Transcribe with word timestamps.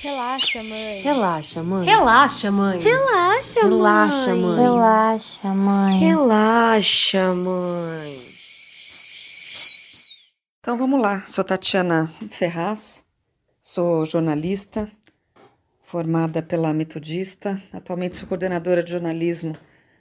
Relaxa, 0.00 0.62
mãe. 0.62 1.00
Relaxa, 1.00 1.62
mãe. 1.64 1.84
Relaxa, 1.84 2.50
mãe. 2.52 2.78
Relaxa, 2.80 3.60
Relaxa, 3.62 4.34
mãe. 4.36 4.62
Relaxa, 4.62 5.54
mãe. 5.54 5.98
Relaxa, 5.98 7.34
mãe. 7.34 8.16
Então 10.60 10.78
vamos 10.78 11.02
lá. 11.02 11.24
Sou 11.26 11.42
Tatiana 11.42 12.14
Ferraz, 12.30 13.04
sou 13.60 14.06
jornalista, 14.06 14.88
formada 15.82 16.42
pela 16.42 16.72
Metodista. 16.72 17.60
Atualmente 17.72 18.14
sou 18.14 18.28
coordenadora 18.28 18.84
de 18.84 18.92
jornalismo 18.92 19.56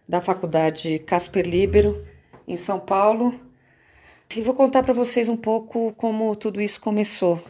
da 0.07 0.21
Faculdade 0.21 0.99
Casper 0.99 1.43
Libero, 1.43 2.05
em 2.47 2.55
São 2.55 2.79
Paulo. 2.79 3.33
E 4.35 4.43
vou 4.43 4.53
contar 4.53 4.83
para 4.83 4.93
vocês 4.93 5.27
um 5.27 5.37
pouco 5.37 5.91
como 5.93 6.35
tudo 6.35 6.61
isso 6.61 6.79
começou. 6.79 7.41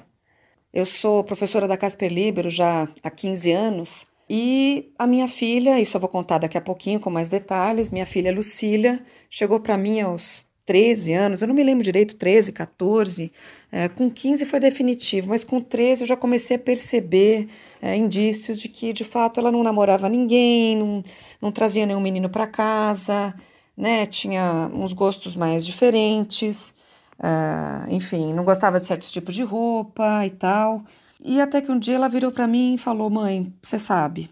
Eu 0.74 0.86
sou 0.86 1.24
professora 1.24 1.68
da 1.68 1.78
Casper 1.78 2.12
Libero 2.12 2.50
já 2.50 2.88
há 3.02 3.10
15 3.10 3.52
anos 3.52 4.08
e 4.30 4.92
a 5.00 5.08
minha 5.08 5.28
filha, 5.28 5.80
isso 5.80 5.96
eu 5.96 6.02
vou 6.02 6.10
contar 6.10 6.38
daqui 6.40 6.58
a 6.58 6.62
pouquinho 6.62 7.00
com 7.00 7.10
mais 7.10 7.30
detalhes, 7.30 7.90
minha 7.90 8.06
filha 8.06 8.34
Lucília 8.34 9.02
chegou 9.30 9.60
para 9.62 9.78
mim 9.78 10.02
aos 10.02 10.46
13 10.66 11.14
anos, 11.14 11.42
eu 11.42 11.48
não 11.48 11.56
me 11.56 11.64
lembro 11.64 11.82
direito, 11.82 12.18
13, 12.18 12.52
14, 12.52 13.32
é, 13.72 13.88
com 13.88 14.12
15 14.12 14.46
foi 14.46 14.60
definitivo, 14.60 15.30
mas 15.30 15.46
com 15.46 15.62
13 15.62 16.04
eu 16.04 16.08
já 16.08 16.18
comecei 16.18 16.58
a 16.58 16.60
perceber 16.60 17.48
é, 17.82 17.96
indícios 17.96 18.60
de 18.60 18.68
que 18.68 18.92
de 18.92 19.06
fato 19.06 19.40
ela 19.40 19.50
não 19.50 19.64
namorava 19.64 20.10
ninguém, 20.10 20.76
não, 20.76 21.02
não 21.42 21.52
trazia 21.54 21.86
nenhum 21.86 22.02
menino 22.02 22.30
para 22.30 22.46
casa, 22.46 23.34
né, 23.78 24.06
tinha 24.06 24.70
uns 24.74 24.92
gostos 24.92 25.38
mais 25.38 25.66
diferentes, 25.66 26.76
uh, 27.20 27.92
enfim, 27.92 28.34
não 28.34 28.44
gostava 28.44 28.80
de 28.80 28.86
certos 28.86 29.12
tipos 29.12 29.34
de 29.36 29.44
roupa 29.44 30.26
e 30.26 30.30
tal. 30.30 30.84
E 31.24 31.42
até 31.42 31.62
que 31.62 31.72
um 31.72 31.80
dia 31.80 31.96
ela 31.96 32.10
virou 32.10 32.32
para 32.32 32.48
mim 32.48 32.76
e 32.76 32.78
falou: 32.78 33.10
Mãe, 33.10 33.54
você 33.62 33.80
sabe? 33.80 34.30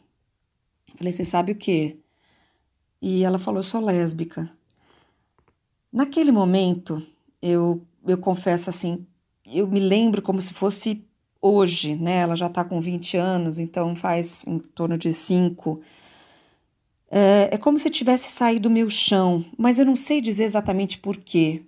Eu 0.89 0.97
falei: 0.97 1.13
Você 1.13 1.25
sabe 1.25 1.51
o 1.51 1.55
quê? 1.55 1.97
E 3.01 3.23
ela 3.23 3.39
falou: 3.39 3.59
Eu 3.59 3.63
sou 3.63 3.81
lésbica. 3.81 4.49
Naquele 5.91 6.31
momento, 6.31 7.01
eu, 7.41 7.81
eu 8.05 8.17
confesso 8.17 8.69
assim, 8.69 9.05
eu 9.45 9.65
me 9.65 9.79
lembro 9.79 10.21
como 10.21 10.41
se 10.41 10.53
fosse 10.53 11.05
hoje, 11.41 11.95
né? 11.95 12.17
Ela 12.17 12.35
já 12.35 12.47
está 12.47 12.65
com 12.65 12.81
20 12.81 13.17
anos, 13.17 13.59
então 13.59 13.95
faz 13.95 14.45
em 14.47 14.59
torno 14.59 14.97
de 14.97 15.13
5. 15.13 15.81
É, 17.09 17.49
é 17.51 17.57
como 17.57 17.77
se 17.77 17.89
tivesse 17.89 18.29
saído 18.29 18.67
do 18.67 18.69
meu 18.69 18.89
chão, 18.89 19.45
mas 19.57 19.79
eu 19.79 19.85
não 19.85 19.95
sei 19.95 20.19
dizer 20.19 20.43
exatamente 20.43 20.97
por 20.97 21.17
quê. 21.17 21.63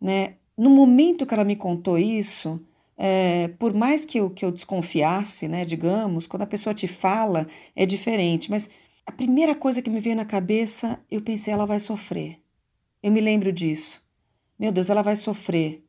Né? 0.00 0.34
No 0.56 0.70
momento 0.70 1.26
que 1.26 1.34
ela 1.34 1.44
me 1.44 1.56
contou 1.56 1.98
isso, 1.98 2.60
é, 2.96 3.48
por 3.58 3.74
mais 3.74 4.04
que 4.04 4.18
eu, 4.18 4.30
que 4.30 4.44
eu 4.44 4.50
desconfiasse, 4.50 5.46
né, 5.48 5.64
digamos, 5.64 6.26
quando 6.26 6.42
a 6.42 6.46
pessoa 6.46 6.72
te 6.72 6.86
fala, 6.86 7.46
é 7.74 7.84
diferente, 7.84 8.50
mas 8.50 8.70
a 9.04 9.12
primeira 9.12 9.54
coisa 9.54 9.82
que 9.82 9.90
me 9.90 10.00
veio 10.00 10.16
na 10.16 10.24
cabeça, 10.24 10.98
eu 11.10 11.20
pensei, 11.20 11.52
ela 11.52 11.66
vai 11.66 11.78
sofrer. 11.78 12.40
Eu 13.02 13.12
me 13.12 13.20
lembro 13.20 13.52
disso. 13.52 14.02
Meu 14.58 14.72
Deus, 14.72 14.88
ela 14.90 15.02
vai 15.02 15.14
sofrer. 15.14 15.84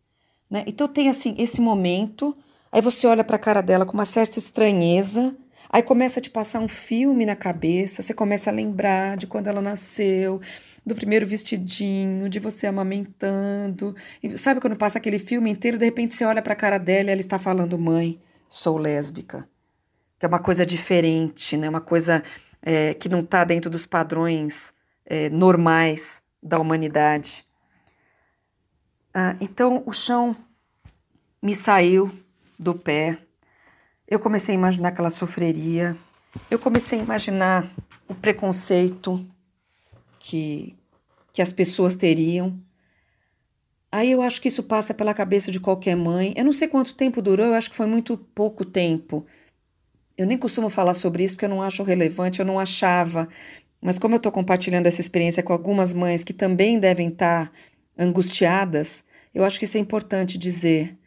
Né? 0.49 0.63
Então 0.67 0.87
tem 0.87 1.09
assim 1.09 1.33
esse 1.37 1.61
momento, 1.61 2.37
aí 2.71 2.81
você 2.81 3.07
olha 3.07 3.23
para 3.23 3.37
a 3.37 3.39
cara 3.39 3.61
dela 3.61 3.85
com 3.85 3.93
uma 3.93 4.05
certa 4.05 4.37
estranheza, 4.37 5.35
Aí 5.69 5.83
começa 5.83 6.19
a 6.19 6.21
te 6.21 6.29
passar 6.29 6.59
um 6.59 6.67
filme 6.67 7.25
na 7.25 7.35
cabeça, 7.35 8.01
você 8.01 8.13
começa 8.13 8.49
a 8.49 8.53
lembrar 8.53 9.17
de 9.17 9.27
quando 9.27 9.47
ela 9.47 9.61
nasceu, 9.61 10.39
do 10.85 10.95
primeiro 10.95 11.27
vestidinho, 11.27 12.29
de 12.29 12.39
você 12.39 12.67
amamentando. 12.67 13.95
E 14.23 14.37
sabe 14.37 14.61
quando 14.61 14.77
passa 14.77 14.97
aquele 14.97 15.19
filme 15.19 15.49
inteiro, 15.49 15.77
de 15.77 15.85
repente 15.85 16.13
você 16.13 16.23
olha 16.23 16.41
para 16.41 16.53
a 16.53 16.55
cara 16.55 16.77
dela 16.77 17.09
e 17.09 17.11
ela 17.11 17.21
está 17.21 17.37
falando: 17.37 17.77
"Mãe, 17.77 18.19
sou 18.49 18.77
lésbica". 18.77 19.47
Que 20.17 20.25
é 20.25 20.29
uma 20.29 20.39
coisa 20.39 20.65
diferente, 20.65 21.57
né? 21.57 21.69
Uma 21.69 21.81
coisa 21.81 22.23
é, 22.61 22.93
que 22.93 23.09
não 23.09 23.19
está 23.19 23.43
dentro 23.43 23.69
dos 23.69 23.85
padrões 23.85 24.73
é, 25.05 25.29
normais 25.29 26.21
da 26.41 26.59
humanidade. 26.59 27.45
Ah, 29.13 29.35
então 29.41 29.83
o 29.85 29.91
chão 29.91 30.35
me 31.41 31.55
saiu 31.55 32.11
do 32.57 32.73
pé 32.73 33.19
eu 34.07 34.19
comecei 34.19 34.55
a 34.55 34.57
imaginar 34.57 34.91
que 34.91 35.01
ela 35.01 35.09
sofreria. 35.09 35.97
Eu 36.49 36.57
comecei 36.57 36.99
a 36.99 37.03
imaginar 37.03 37.69
o 38.07 38.15
preconceito 38.15 39.25
que, 40.19 40.75
que 41.33 41.41
as 41.41 41.51
pessoas 41.51 41.95
teriam. 41.95 42.57
Aí 43.91 44.11
eu 44.11 44.21
acho 44.21 44.41
que 44.41 44.47
isso 44.47 44.63
passa 44.63 44.93
pela 44.93 45.13
cabeça 45.13 45.51
de 45.51 45.59
qualquer 45.59 45.95
mãe. 45.95 46.33
Eu 46.37 46.45
não 46.45 46.51
sei 46.53 46.67
quanto 46.67 46.95
tempo 46.95 47.21
durou, 47.21 47.47
eu 47.47 47.53
acho 47.53 47.69
que 47.69 47.75
foi 47.75 47.85
muito 47.85 48.17
pouco 48.17 48.63
tempo. 48.63 49.25
Eu 50.17 50.25
nem 50.25 50.37
costumo 50.37 50.69
falar 50.69 50.93
sobre 50.93 51.23
isso 51.23 51.35
porque 51.35 51.45
eu 51.45 51.49
não 51.49 51.61
acho 51.61 51.83
relevante, 51.83 52.39
eu 52.39 52.45
não 52.45 52.59
achava. 52.59 53.27
Mas 53.81 53.99
como 53.99 54.15
eu 54.15 54.17
estou 54.17 54.31
compartilhando 54.31 54.87
essa 54.87 55.01
experiência 55.01 55.43
com 55.43 55.53
algumas 55.53 55.93
mães 55.93 56.23
que 56.23 56.33
também 56.33 56.79
devem 56.79 57.09
estar 57.09 57.51
angustiadas, 57.97 59.03
eu 59.33 59.43
acho 59.43 59.59
que 59.59 59.65
isso 59.65 59.77
é 59.77 59.79
importante 59.79 60.37
dizer. 60.37 60.97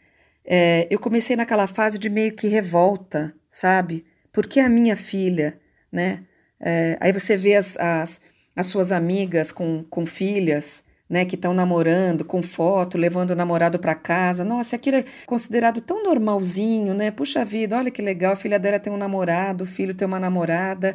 É, 0.44 0.86
eu 0.90 0.98
comecei 0.98 1.36
naquela 1.36 1.66
fase 1.66 1.98
de 1.98 2.08
meio 2.08 2.32
que 2.34 2.48
revolta, 2.48 3.34
sabe? 3.48 4.04
Porque 4.32 4.60
a 4.60 4.68
minha 4.68 4.96
filha, 4.96 5.58
né? 5.92 6.24
É, 6.60 6.96
aí 7.00 7.12
você 7.12 7.36
vê 7.36 7.56
as, 7.56 7.76
as, 7.78 8.20
as 8.54 8.66
suas 8.66 8.92
amigas 8.92 9.50
com, 9.52 9.84
com 9.84 10.04
filhas, 10.04 10.84
né, 11.08 11.24
que 11.24 11.34
estão 11.34 11.52
namorando, 11.52 12.24
com 12.24 12.40
foto, 12.40 12.96
levando 12.96 13.32
o 13.32 13.34
namorado 13.34 13.80
para 13.80 13.96
casa. 13.96 14.44
Nossa, 14.44 14.76
aquilo 14.76 14.98
é 14.98 15.04
considerado 15.26 15.80
tão 15.80 16.04
normalzinho, 16.04 16.94
né? 16.94 17.10
Puxa 17.10 17.44
vida, 17.44 17.76
olha 17.76 17.90
que 17.90 18.00
legal, 18.00 18.34
a 18.34 18.36
filha 18.36 18.60
dela 18.60 18.78
tem 18.78 18.92
um 18.92 18.96
namorado, 18.96 19.64
o 19.64 19.66
filho 19.66 19.92
tem 19.94 20.06
uma 20.06 20.20
namorada 20.20 20.94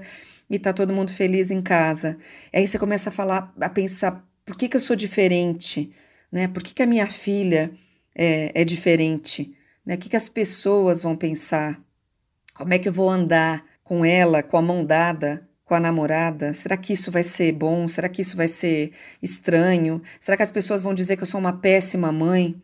e 0.49 0.57
tá 0.57 0.71
todo 0.71 0.93
mundo 0.93 1.11
feliz 1.11 1.51
em 1.51 1.61
casa. 1.61 2.17
Aí 2.53 2.65
você 2.65 2.79
começa 2.79 3.09
a 3.09 3.11
falar, 3.11 3.53
a 3.59 3.67
pensar, 3.69 4.23
por 4.45 4.55
que, 4.55 4.69
que 4.69 4.77
eu 4.77 4.81
sou 4.81 4.95
diferente, 4.95 5.91
né? 6.31 6.47
Por 6.47 6.63
que, 6.63 6.73
que 6.73 6.83
a 6.83 6.87
minha 6.87 7.07
filha 7.07 7.71
é, 8.15 8.51
é 8.53 8.63
diferente? 8.63 9.53
Né? 9.85 9.95
O 9.95 9.97
que, 9.97 10.09
que 10.09 10.15
as 10.15 10.29
pessoas 10.29 11.03
vão 11.03 11.15
pensar? 11.15 11.79
Como 12.53 12.73
é 12.73 12.79
que 12.79 12.87
eu 12.87 12.93
vou 12.93 13.09
andar 13.09 13.65
com 13.83 14.05
ela, 14.05 14.41
com 14.41 14.57
a 14.57 14.61
mão 14.61 14.85
dada, 14.85 15.47
com 15.65 15.75
a 15.75 15.79
namorada? 15.79 16.53
Será 16.53 16.77
que 16.77 16.93
isso 16.93 17.11
vai 17.11 17.23
ser 17.23 17.51
bom? 17.51 17.87
Será 17.87 18.07
que 18.07 18.21
isso 18.21 18.37
vai 18.37 18.47
ser 18.47 18.91
estranho? 19.21 20.01
Será 20.19 20.37
que 20.37 20.43
as 20.43 20.51
pessoas 20.51 20.81
vão 20.81 20.93
dizer 20.93 21.17
que 21.17 21.23
eu 21.23 21.27
sou 21.27 21.39
uma 21.39 21.53
péssima 21.53 22.11
mãe? 22.11 22.55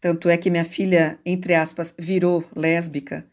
Tanto 0.00 0.28
é 0.28 0.36
que 0.36 0.50
minha 0.50 0.64
filha, 0.64 1.18
entre 1.24 1.54
aspas, 1.54 1.94
virou 1.98 2.44
lésbica. 2.54 3.26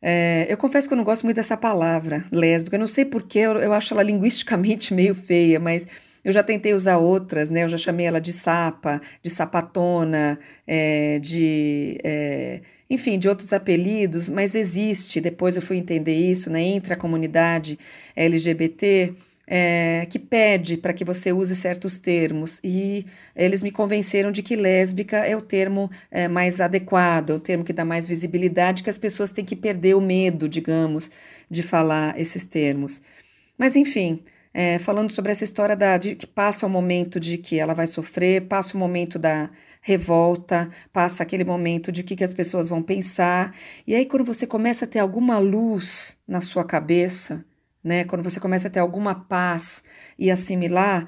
É, 0.00 0.46
eu 0.48 0.56
confesso 0.56 0.86
que 0.86 0.94
eu 0.94 0.96
não 0.96 1.04
gosto 1.04 1.24
muito 1.24 1.36
dessa 1.36 1.56
palavra, 1.56 2.24
lésbica. 2.30 2.76
Eu 2.76 2.80
não 2.80 2.86
sei 2.86 3.04
porquê, 3.04 3.40
eu, 3.40 3.58
eu 3.58 3.72
acho 3.72 3.94
ela 3.94 4.02
linguisticamente 4.02 4.94
meio 4.94 5.14
feia, 5.14 5.58
mas 5.58 5.86
eu 6.24 6.32
já 6.32 6.42
tentei 6.42 6.74
usar 6.74 6.98
outras, 6.98 7.50
né? 7.50 7.64
Eu 7.64 7.68
já 7.68 7.76
chamei 7.78 8.06
ela 8.06 8.20
de 8.20 8.32
sapa, 8.32 9.00
de 9.22 9.30
sapatona, 9.30 10.38
é, 10.66 11.18
de. 11.20 11.98
É, 12.04 12.60
enfim, 12.90 13.18
de 13.18 13.28
outros 13.28 13.52
apelidos, 13.52 14.28
mas 14.30 14.54
existe, 14.54 15.20
depois 15.20 15.56
eu 15.56 15.62
fui 15.62 15.76
entender 15.76 16.14
isso, 16.14 16.50
né? 16.50 16.62
Entre 16.62 16.92
a 16.92 16.96
comunidade 16.96 17.78
LGBT. 18.16 19.14
É, 19.50 20.06
que 20.10 20.18
pede 20.18 20.76
para 20.76 20.92
que 20.92 21.02
você 21.02 21.32
use 21.32 21.56
certos 21.56 21.96
termos 21.96 22.60
e 22.62 23.06
eles 23.34 23.62
me 23.62 23.70
convenceram 23.70 24.30
de 24.30 24.42
que 24.42 24.54
lésbica 24.54 25.16
é 25.26 25.34
o 25.34 25.40
termo 25.40 25.90
é, 26.10 26.28
mais 26.28 26.60
adequado, 26.60 27.30
é 27.30 27.34
o 27.34 27.40
termo 27.40 27.64
que 27.64 27.72
dá 27.72 27.82
mais 27.82 28.06
visibilidade, 28.06 28.82
que 28.82 28.90
as 28.90 28.98
pessoas 28.98 29.30
têm 29.30 29.46
que 29.46 29.56
perder 29.56 29.94
o 29.96 30.02
medo, 30.02 30.46
digamos, 30.50 31.10
de 31.50 31.62
falar 31.62 32.20
esses 32.20 32.44
termos. 32.44 33.00
Mas 33.56 33.74
enfim, 33.74 34.22
é, 34.60 34.76
falando 34.76 35.12
sobre 35.12 35.30
essa 35.30 35.44
história 35.44 35.76
da, 35.76 35.96
de 35.96 36.16
que 36.16 36.26
passa 36.26 36.66
o 36.66 36.68
momento 36.68 37.20
de 37.20 37.38
que 37.38 37.60
ela 37.60 37.74
vai 37.74 37.86
sofrer, 37.86 38.48
passa 38.48 38.76
o 38.76 38.80
momento 38.80 39.16
da 39.16 39.48
revolta, 39.80 40.68
passa 40.92 41.22
aquele 41.22 41.44
momento 41.44 41.92
de 41.92 42.02
que, 42.02 42.16
que 42.16 42.24
as 42.24 42.34
pessoas 42.34 42.68
vão 42.68 42.82
pensar. 42.82 43.54
E 43.86 43.94
aí, 43.94 44.04
quando 44.04 44.24
você 44.24 44.48
começa 44.48 44.84
a 44.84 44.88
ter 44.88 44.98
alguma 44.98 45.38
luz 45.38 46.18
na 46.26 46.40
sua 46.40 46.64
cabeça, 46.64 47.44
né, 47.84 48.02
quando 48.04 48.24
você 48.24 48.40
começa 48.40 48.66
a 48.66 48.70
ter 48.70 48.80
alguma 48.80 49.14
paz 49.14 49.84
e 50.18 50.28
assimilar, 50.28 51.06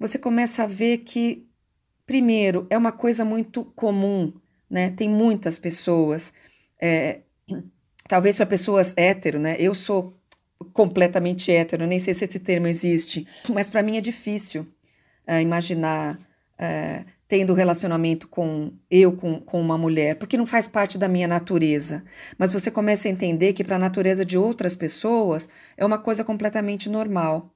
você 0.00 0.18
começa 0.18 0.62
a 0.62 0.66
ver 0.66 1.00
que, 1.00 1.46
primeiro, 2.06 2.66
é 2.70 2.78
uma 2.78 2.92
coisa 2.92 3.26
muito 3.26 3.62
comum, 3.62 4.32
né? 4.70 4.88
Tem 4.90 5.10
muitas 5.10 5.58
pessoas. 5.58 6.32
É, 6.80 7.20
talvez 8.08 8.38
para 8.38 8.46
pessoas 8.46 8.94
hétero, 8.96 9.38
né? 9.38 9.54
Eu 9.58 9.74
sou 9.74 10.18
completamente 10.76 11.50
hétero, 11.50 11.86
nem 11.86 11.98
sei 11.98 12.12
se 12.12 12.26
esse 12.26 12.38
termo 12.38 12.66
existe, 12.66 13.26
mas 13.48 13.70
para 13.70 13.82
mim 13.82 13.96
é 13.96 14.00
difícil 14.02 14.68
uh, 15.26 15.40
imaginar 15.40 16.16
uh, 16.16 17.04
tendo 17.26 17.54
relacionamento 17.54 18.28
com 18.28 18.70
eu 18.90 19.16
com, 19.16 19.40
com 19.40 19.58
uma 19.58 19.78
mulher, 19.78 20.16
porque 20.16 20.36
não 20.36 20.44
faz 20.44 20.68
parte 20.68 20.98
da 20.98 21.08
minha 21.08 21.26
natureza. 21.26 22.04
Mas 22.36 22.52
você 22.52 22.70
começa 22.70 23.08
a 23.08 23.10
entender 23.10 23.54
que 23.54 23.64
para 23.64 23.76
a 23.76 23.78
natureza 23.78 24.22
de 24.22 24.36
outras 24.36 24.76
pessoas 24.76 25.48
é 25.78 25.84
uma 25.84 25.98
coisa 25.98 26.22
completamente 26.22 26.90
normal. 26.90 27.50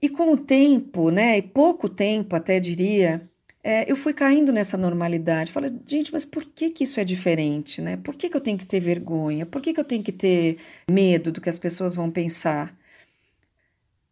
E 0.00 0.10
com 0.10 0.34
o 0.34 0.36
tempo, 0.36 1.10
né, 1.10 1.38
e 1.38 1.42
pouco 1.42 1.88
tempo 1.88 2.36
até 2.36 2.60
diria, 2.60 3.26
é, 3.64 3.90
eu 3.90 3.96
fui 3.96 4.12
caindo 4.12 4.52
nessa 4.52 4.76
normalidade. 4.76 5.50
Falei, 5.50 5.72
gente, 5.86 6.12
mas 6.12 6.26
por 6.26 6.44
que, 6.44 6.68
que 6.68 6.84
isso 6.84 7.00
é 7.00 7.04
diferente, 7.04 7.80
né? 7.80 7.96
Por 7.96 8.14
que, 8.14 8.28
que 8.28 8.36
eu 8.36 8.40
tenho 8.40 8.58
que 8.58 8.66
ter 8.66 8.78
vergonha? 8.78 9.46
Por 9.46 9.62
que, 9.62 9.72
que 9.72 9.80
eu 9.80 9.84
tenho 9.84 10.02
que 10.02 10.12
ter 10.12 10.58
medo 10.88 11.32
do 11.32 11.40
que 11.40 11.48
as 11.48 11.58
pessoas 11.58 11.96
vão 11.96 12.10
pensar? 12.10 12.76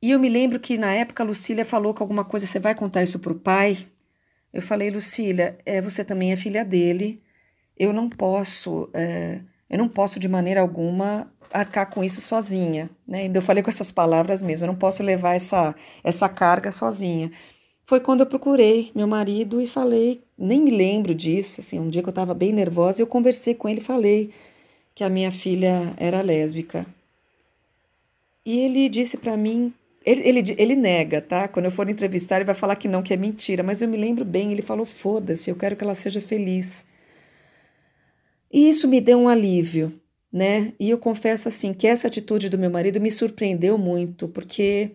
E 0.01 0.11
eu 0.11 0.19
me 0.19 0.29
lembro 0.31 0.59
que 0.59 0.79
na 0.79 0.93
época 0.95 1.23
a 1.23 1.27
Lucília 1.27 1.65
falou 1.67 1.93
que 1.93 2.03
alguma 2.03 2.25
coisa, 2.25 2.47
você 2.47 2.59
vai 2.59 2.75
contar 2.75 3.03
isso 3.03 3.19
para 3.19 3.33
o 3.33 3.39
pai? 3.39 3.77
Eu 4.53 4.63
falei, 4.63 4.91
Lucília, 4.91 5.59
é, 5.67 5.83
você 5.83 6.03
também 6.03 6.33
é 6.33 6.37
filha 6.37 6.65
dele. 6.65 7.23
Eu 7.77 7.93
não 7.93 8.09
posso, 8.09 8.89
é, 8.95 9.41
eu 9.69 9.79
não 9.79 9.89
posso 9.89 10.19
de 10.19 10.29
maneira 10.29 10.63
alguma 10.63 11.31
arcar 11.53 11.91
com 11.91 12.03
isso 12.03 12.23
sozinha, 12.23 12.89
né? 13.07 13.31
Eu 13.33 13.43
falei 13.43 13.63
com 13.63 13.71
essas 13.71 13.91
palavras 13.91 14.41
mesmo, 14.41 14.65
eu 14.65 14.69
não 14.69 14.79
posso 14.79 15.03
levar 15.03 15.35
essa, 15.35 15.75
essa 16.03 16.29
carga 16.29 16.73
sozinha 16.73 17.31
foi 17.93 18.01
quando 18.01 18.21
eu 18.21 18.27
procurei 18.27 18.91
meu 18.95 19.07
marido 19.07 19.61
e 19.61 19.67
falei, 19.67 20.23
nem 20.39 20.63
me 20.63 20.71
lembro 20.71 21.15
disso, 21.15 21.61
assim, 21.61 21.79
um 21.79 21.91
dia 21.91 22.01
que 22.03 22.09
eu 22.09 22.13
estava 22.13 22.33
bem 22.33 22.51
nervosa, 22.51 23.03
eu 23.03 23.07
conversei 23.07 23.55
com 23.55 23.69
ele 23.69 23.81
e 23.81 23.85
falei 23.85 24.31
que 24.95 25.05
a 25.05 25.11
minha 25.11 25.31
filha 25.31 25.93
era 25.99 26.23
lésbica. 26.23 26.87
E 28.47 28.61
ele 28.61 28.89
disse 28.89 29.19
para 29.19 29.37
mim, 29.37 29.75
ele, 30.07 30.27
ele, 30.27 30.55
ele 30.57 30.75
nega, 30.75 31.21
tá? 31.21 31.47
Quando 31.47 31.67
eu 31.67 31.71
for 31.71 31.87
entrevistar, 31.87 32.37
ele 32.37 32.47
vai 32.47 32.55
falar 32.55 32.77
que 32.77 32.89
não, 32.89 33.03
que 33.03 33.13
é 33.13 33.17
mentira, 33.19 33.63
mas 33.63 33.83
eu 33.83 33.89
me 33.89 33.99
lembro 33.99 34.25
bem, 34.25 34.53
ele 34.53 34.63
falou: 34.63 34.87
foda-se, 34.87 35.51
eu 35.51 35.55
quero 35.55 35.77
que 35.77 35.85
ela 35.85 35.95
seja 35.95 36.19
feliz. 36.19 36.87
E 38.51 38.71
isso 38.71 38.89
me 38.89 39.03
deu 39.03 39.19
um 39.19 39.29
alívio, 39.29 39.93
né? 40.33 40.73
E 40.81 40.89
eu 40.89 40.97
confesso 40.97 41.47
assim 41.47 41.75
que 41.75 41.87
essa 41.87 42.09
atitude 42.09 42.49
do 42.49 42.57
meu 42.57 42.71
marido 42.71 42.99
me 42.99 43.11
surpreendeu 43.11 43.77
muito, 43.77 44.29
porque 44.29 44.93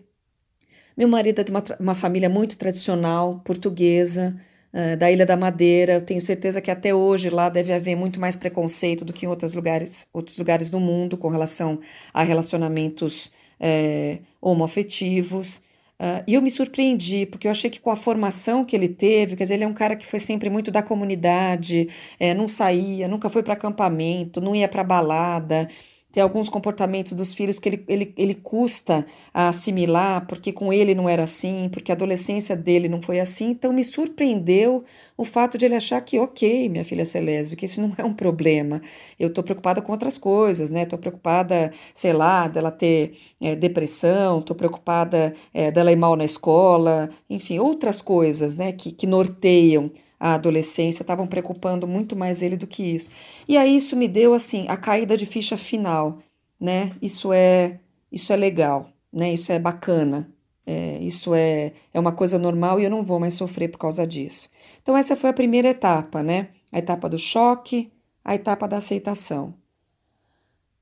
meu 0.98 1.06
marido 1.06 1.40
é 1.40 1.44
de 1.44 1.52
uma, 1.52 1.62
uma 1.78 1.94
família 1.94 2.28
muito 2.28 2.58
tradicional, 2.58 3.40
portuguesa, 3.44 4.36
uh, 4.72 4.96
da 4.96 5.12
Ilha 5.12 5.24
da 5.24 5.36
Madeira. 5.36 5.92
Eu 5.92 6.00
tenho 6.00 6.20
certeza 6.20 6.60
que 6.60 6.72
até 6.72 6.92
hoje 6.92 7.30
lá 7.30 7.48
deve 7.48 7.72
haver 7.72 7.94
muito 7.94 8.18
mais 8.18 8.34
preconceito 8.34 9.04
do 9.04 9.12
que 9.12 9.24
em 9.24 9.28
outros 9.28 9.52
lugares, 9.52 10.08
outros 10.12 10.36
lugares 10.36 10.68
do 10.68 10.80
mundo 10.80 11.16
com 11.16 11.28
relação 11.28 11.78
a 12.12 12.24
relacionamentos 12.24 13.30
é, 13.60 14.18
homoafetivos. 14.40 15.58
Uh, 16.00 16.22
e 16.26 16.34
eu 16.34 16.42
me 16.42 16.50
surpreendi, 16.50 17.26
porque 17.26 17.46
eu 17.46 17.52
achei 17.52 17.70
que 17.70 17.80
com 17.80 17.92
a 17.92 17.96
formação 17.96 18.64
que 18.64 18.74
ele 18.74 18.88
teve, 18.88 19.36
quer 19.36 19.44
dizer, 19.44 19.54
ele 19.54 19.64
é 19.64 19.68
um 19.68 19.72
cara 19.72 19.94
que 19.94 20.06
foi 20.06 20.18
sempre 20.18 20.50
muito 20.50 20.72
da 20.72 20.82
comunidade, 20.82 21.88
é, 22.18 22.34
não 22.34 22.48
saía, 22.48 23.06
nunca 23.06 23.30
foi 23.30 23.44
para 23.44 23.54
acampamento, 23.54 24.40
não 24.40 24.54
ia 24.54 24.66
para 24.68 24.82
balada 24.82 25.68
tem 26.10 26.22
alguns 26.22 26.48
comportamentos 26.48 27.12
dos 27.12 27.34
filhos 27.34 27.58
que 27.58 27.68
ele, 27.68 27.84
ele, 27.86 28.14
ele 28.16 28.34
custa 28.34 29.06
a 29.32 29.48
assimilar, 29.50 30.26
porque 30.26 30.52
com 30.52 30.72
ele 30.72 30.94
não 30.94 31.08
era 31.08 31.24
assim, 31.24 31.68
porque 31.70 31.92
a 31.92 31.94
adolescência 31.94 32.56
dele 32.56 32.88
não 32.88 33.02
foi 33.02 33.20
assim. 33.20 33.50
Então 33.50 33.72
me 33.72 33.84
surpreendeu 33.84 34.84
o 35.16 35.24
fato 35.24 35.58
de 35.58 35.66
ele 35.66 35.74
achar 35.74 36.00
que, 36.00 36.18
ok, 36.18 36.68
minha 36.70 36.84
filha 36.84 37.04
ser 37.04 37.20
lésbica, 37.20 37.64
isso 37.64 37.80
não 37.82 37.92
é 37.98 38.04
um 38.04 38.14
problema. 38.14 38.80
Eu 39.18 39.28
estou 39.28 39.44
preocupada 39.44 39.82
com 39.82 39.92
outras 39.92 40.16
coisas, 40.16 40.70
né? 40.70 40.82
Estou 40.82 40.98
preocupada, 40.98 41.72
sei 41.94 42.12
lá, 42.14 42.48
dela 42.48 42.70
ter 42.70 43.12
é, 43.40 43.54
depressão, 43.54 44.38
estou 44.38 44.56
preocupada 44.56 45.34
é, 45.52 45.70
dela 45.70 45.92
ir 45.92 45.96
mal 45.96 46.16
na 46.16 46.24
escola, 46.24 47.10
enfim, 47.28 47.58
outras 47.58 48.00
coisas, 48.00 48.56
né, 48.56 48.72
que, 48.72 48.92
que 48.92 49.06
norteiam 49.06 49.90
a 50.18 50.34
adolescência 50.34 51.02
estavam 51.02 51.26
preocupando 51.26 51.86
muito 51.86 52.16
mais 52.16 52.42
ele 52.42 52.56
do 52.56 52.66
que 52.66 52.82
isso. 52.82 53.10
E 53.46 53.56
aí 53.56 53.76
isso 53.76 53.96
me 53.96 54.08
deu 54.08 54.34
assim 54.34 54.66
a 54.68 54.76
caída 54.76 55.16
de 55.16 55.26
ficha 55.26 55.56
final, 55.56 56.18
né? 56.60 56.92
Isso 57.00 57.32
é 57.32 57.78
isso 58.10 58.32
é 58.32 58.36
legal, 58.36 58.90
né? 59.12 59.32
Isso 59.32 59.52
é 59.52 59.58
bacana. 59.58 60.28
É, 60.66 60.98
isso 61.00 61.34
é, 61.34 61.72
é 61.94 61.98
uma 61.98 62.12
coisa 62.12 62.38
normal 62.38 62.78
e 62.78 62.84
eu 62.84 62.90
não 62.90 63.02
vou 63.02 63.18
mais 63.18 63.32
sofrer 63.32 63.68
por 63.68 63.78
causa 63.78 64.06
disso. 64.06 64.50
Então, 64.82 64.94
essa 64.94 65.16
foi 65.16 65.30
a 65.30 65.32
primeira 65.32 65.68
etapa, 65.68 66.22
né? 66.22 66.48
A 66.70 66.78
etapa 66.78 67.08
do 67.08 67.16
choque, 67.16 67.90
a 68.22 68.34
etapa 68.34 68.68
da 68.68 68.76
aceitação. 68.76 69.54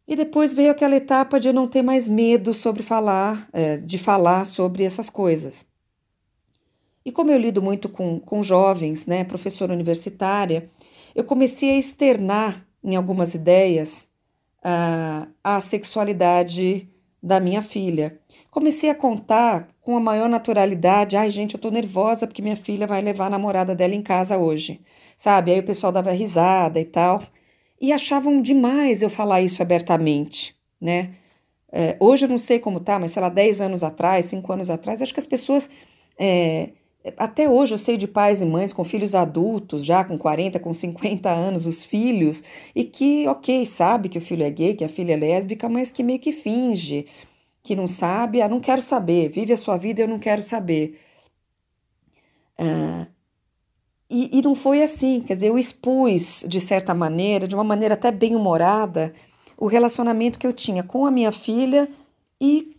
E 0.08 0.16
depois 0.16 0.52
veio 0.52 0.72
aquela 0.72 0.96
etapa 0.96 1.38
de 1.38 1.48
eu 1.48 1.54
não 1.54 1.68
ter 1.68 1.82
mais 1.82 2.08
medo 2.08 2.52
sobre 2.52 2.82
falar, 2.82 3.48
é, 3.52 3.76
de 3.76 3.96
falar 3.96 4.44
sobre 4.44 4.82
essas 4.82 5.08
coisas. 5.08 5.64
E 7.06 7.12
como 7.12 7.30
eu 7.30 7.38
lido 7.38 7.62
muito 7.62 7.88
com, 7.88 8.18
com 8.18 8.42
jovens, 8.42 9.06
né, 9.06 9.22
professora 9.22 9.72
universitária, 9.72 10.68
eu 11.14 11.22
comecei 11.22 11.70
a 11.70 11.78
externar 11.78 12.66
em 12.82 12.96
algumas 12.96 13.32
ideias 13.32 14.08
uh, 14.58 15.30
a 15.42 15.60
sexualidade 15.60 16.90
da 17.22 17.38
minha 17.38 17.62
filha. 17.62 18.18
Comecei 18.50 18.90
a 18.90 18.94
contar 18.94 19.68
com 19.80 19.96
a 19.96 20.00
maior 20.00 20.28
naturalidade. 20.28 21.16
Ai, 21.16 21.30
gente, 21.30 21.54
eu 21.54 21.60
tô 21.60 21.70
nervosa 21.70 22.26
porque 22.26 22.42
minha 22.42 22.56
filha 22.56 22.88
vai 22.88 23.00
levar 23.00 23.26
a 23.26 23.30
namorada 23.30 23.72
dela 23.72 23.94
em 23.94 24.02
casa 24.02 24.36
hoje. 24.36 24.80
Sabe? 25.16 25.52
Aí 25.52 25.60
o 25.60 25.64
pessoal 25.64 25.92
dava 25.92 26.10
risada 26.10 26.80
e 26.80 26.84
tal. 26.84 27.22
E 27.80 27.92
achavam 27.92 28.42
demais 28.42 29.00
eu 29.00 29.08
falar 29.08 29.40
isso 29.42 29.62
abertamente, 29.62 30.56
né? 30.80 31.14
É, 31.70 31.96
hoje 32.00 32.24
eu 32.24 32.28
não 32.28 32.38
sei 32.38 32.58
como 32.58 32.80
tá, 32.80 32.98
mas 32.98 33.12
sei 33.12 33.22
lá, 33.22 33.28
10 33.28 33.60
anos 33.60 33.84
atrás, 33.84 34.26
5 34.26 34.52
anos 34.52 34.70
atrás, 34.70 35.00
acho 35.00 35.14
que 35.14 35.20
as 35.20 35.26
pessoas 35.26 35.70
é, 36.18 36.70
até 37.16 37.48
hoje 37.48 37.74
eu 37.74 37.78
sei 37.78 37.96
de 37.96 38.06
pais 38.06 38.40
e 38.40 38.46
mães 38.46 38.72
com 38.72 38.84
filhos 38.84 39.14
adultos, 39.14 39.84
já 39.84 40.04
com 40.04 40.18
40, 40.18 40.58
com 40.58 40.72
50 40.72 41.30
anos, 41.30 41.66
os 41.66 41.84
filhos, 41.84 42.42
e 42.74 42.84
que, 42.84 43.26
ok, 43.28 43.64
sabe 43.66 44.08
que 44.08 44.18
o 44.18 44.20
filho 44.20 44.42
é 44.42 44.50
gay, 44.50 44.74
que 44.74 44.84
a 44.84 44.88
filha 44.88 45.14
é 45.14 45.16
lésbica, 45.16 45.68
mas 45.68 45.90
que 45.90 46.02
meio 46.02 46.18
que 46.18 46.32
finge, 46.32 47.06
que 47.62 47.76
não 47.76 47.86
sabe, 47.86 48.40
ah, 48.42 48.48
não 48.48 48.60
quero 48.60 48.82
saber, 48.82 49.28
vive 49.28 49.52
a 49.52 49.56
sua 49.56 49.76
vida, 49.76 50.02
eu 50.02 50.08
não 50.08 50.18
quero 50.18 50.42
saber. 50.42 51.00
Ah, 52.58 53.06
e, 54.08 54.38
e 54.38 54.42
não 54.42 54.54
foi 54.54 54.82
assim, 54.82 55.20
quer 55.20 55.34
dizer, 55.34 55.48
eu 55.48 55.58
expus, 55.58 56.44
de 56.48 56.60
certa 56.60 56.94
maneira, 56.94 57.48
de 57.48 57.54
uma 57.54 57.64
maneira 57.64 57.94
até 57.94 58.10
bem 58.12 58.36
humorada, 58.36 59.12
o 59.56 59.66
relacionamento 59.66 60.38
que 60.38 60.46
eu 60.46 60.52
tinha 60.52 60.82
com 60.82 61.06
a 61.06 61.10
minha 61.10 61.32
filha 61.32 61.88
e 62.40 62.76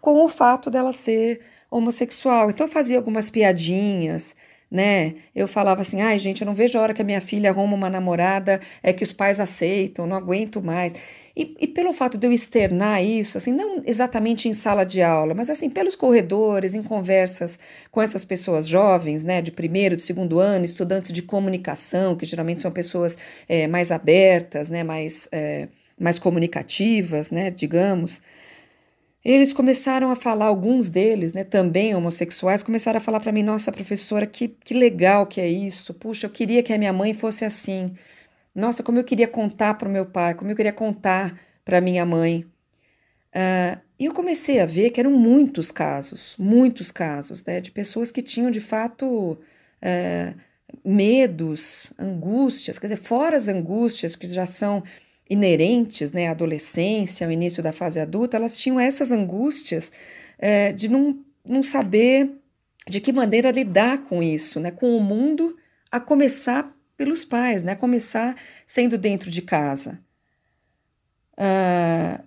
com 0.00 0.24
o 0.24 0.28
fato 0.28 0.70
dela 0.70 0.92
ser 0.92 1.40
homossexual. 1.70 2.50
Então 2.50 2.66
eu 2.66 2.72
fazia 2.72 2.96
algumas 2.96 3.30
piadinhas, 3.30 4.34
né? 4.70 5.14
Eu 5.34 5.48
falava 5.48 5.80
assim: 5.80 6.00
ai, 6.00 6.18
gente, 6.18 6.42
eu 6.42 6.46
não 6.46 6.54
vejo 6.54 6.78
a 6.78 6.82
hora 6.82 6.94
que 6.94 7.02
a 7.02 7.04
minha 7.04 7.20
filha 7.20 7.50
arruma 7.50 7.74
uma 7.74 7.90
namorada, 7.90 8.60
é 8.82 8.92
que 8.92 9.02
os 9.02 9.12
pais 9.12 9.40
aceitam, 9.40 10.06
não 10.06 10.16
aguento 10.16 10.62
mais. 10.62 10.92
E, 11.38 11.56
e, 11.60 11.66
pelo 11.68 11.92
fato 11.92 12.18
de 12.18 12.26
eu 12.26 12.32
externar 12.32 13.00
isso, 13.00 13.38
assim, 13.38 13.52
não 13.52 13.80
exatamente 13.86 14.48
em 14.48 14.52
sala 14.52 14.84
de 14.84 15.00
aula, 15.00 15.34
mas 15.34 15.48
assim, 15.48 15.70
pelos 15.70 15.94
corredores, 15.94 16.74
em 16.74 16.82
conversas 16.82 17.60
com 17.92 18.02
essas 18.02 18.24
pessoas 18.24 18.66
jovens, 18.66 19.22
né, 19.22 19.40
de 19.40 19.52
primeiro, 19.52 19.94
de 19.94 20.02
segundo 20.02 20.40
ano, 20.40 20.64
estudantes 20.64 21.12
de 21.12 21.22
comunicação, 21.22 22.16
que 22.16 22.26
geralmente 22.26 22.60
são 22.60 22.72
pessoas 22.72 23.16
é, 23.48 23.68
mais 23.68 23.92
abertas, 23.92 24.68
né, 24.68 24.82
mais, 24.82 25.28
é, 25.30 25.68
mais 25.98 26.18
comunicativas, 26.18 27.30
né, 27.30 27.52
digamos. 27.52 28.20
Eles 29.28 29.52
começaram 29.52 30.10
a 30.10 30.16
falar, 30.16 30.46
alguns 30.46 30.88
deles, 30.88 31.34
né, 31.34 31.44
também 31.44 31.94
homossexuais, 31.94 32.62
começaram 32.62 32.96
a 32.96 33.00
falar 33.00 33.20
para 33.20 33.30
mim: 33.30 33.42
nossa, 33.42 33.70
professora, 33.70 34.26
que, 34.26 34.48
que 34.48 34.72
legal 34.72 35.26
que 35.26 35.38
é 35.38 35.46
isso. 35.46 35.92
Puxa, 35.92 36.26
eu 36.26 36.30
queria 36.30 36.62
que 36.62 36.72
a 36.72 36.78
minha 36.78 36.94
mãe 36.94 37.12
fosse 37.12 37.44
assim. 37.44 37.92
Nossa, 38.54 38.82
como 38.82 38.98
eu 38.98 39.04
queria 39.04 39.28
contar 39.28 39.74
para 39.74 39.86
o 39.86 39.92
meu 39.92 40.06
pai, 40.06 40.32
como 40.34 40.50
eu 40.50 40.56
queria 40.56 40.72
contar 40.72 41.38
para 41.62 41.78
minha 41.78 42.06
mãe. 42.06 42.46
Uh, 43.34 43.78
e 43.98 44.06
eu 44.06 44.14
comecei 44.14 44.60
a 44.60 44.66
ver 44.66 44.90
que 44.92 44.98
eram 44.98 45.12
muitos 45.12 45.70
casos, 45.70 46.34
muitos 46.38 46.90
casos, 46.90 47.44
né, 47.44 47.60
de 47.60 47.70
pessoas 47.70 48.10
que 48.10 48.22
tinham 48.22 48.50
de 48.50 48.62
fato 48.62 49.06
uh, 49.06 50.40
medos, 50.82 51.92
angústias, 51.98 52.78
quer 52.78 52.86
dizer, 52.86 52.96
fora 52.96 53.36
as 53.36 53.46
angústias 53.46 54.16
que 54.16 54.26
já 54.26 54.46
são 54.46 54.82
inerentes 55.28 56.12
né, 56.12 56.28
à 56.28 56.30
adolescência, 56.30 57.26
ao 57.26 57.32
início 57.32 57.62
da 57.62 57.72
fase 57.72 58.00
adulta, 58.00 58.36
elas 58.36 58.58
tinham 58.58 58.80
essas 58.80 59.12
angústias 59.12 59.92
é, 60.38 60.72
de 60.72 60.88
não, 60.88 61.18
não 61.44 61.62
saber 61.62 62.30
de 62.88 63.00
que 63.00 63.12
maneira 63.12 63.50
lidar 63.50 63.98
com 64.04 64.22
isso, 64.22 64.58
né, 64.58 64.70
com 64.70 64.96
o 64.96 65.00
mundo, 65.00 65.56
a 65.90 66.00
começar 66.00 66.74
pelos 66.96 67.24
pais, 67.24 67.62
né, 67.62 67.72
a 67.72 67.76
começar 67.76 68.34
sendo 68.66 68.96
dentro 68.96 69.30
de 69.30 69.42
casa. 69.42 70.00
Uh, 71.34 72.26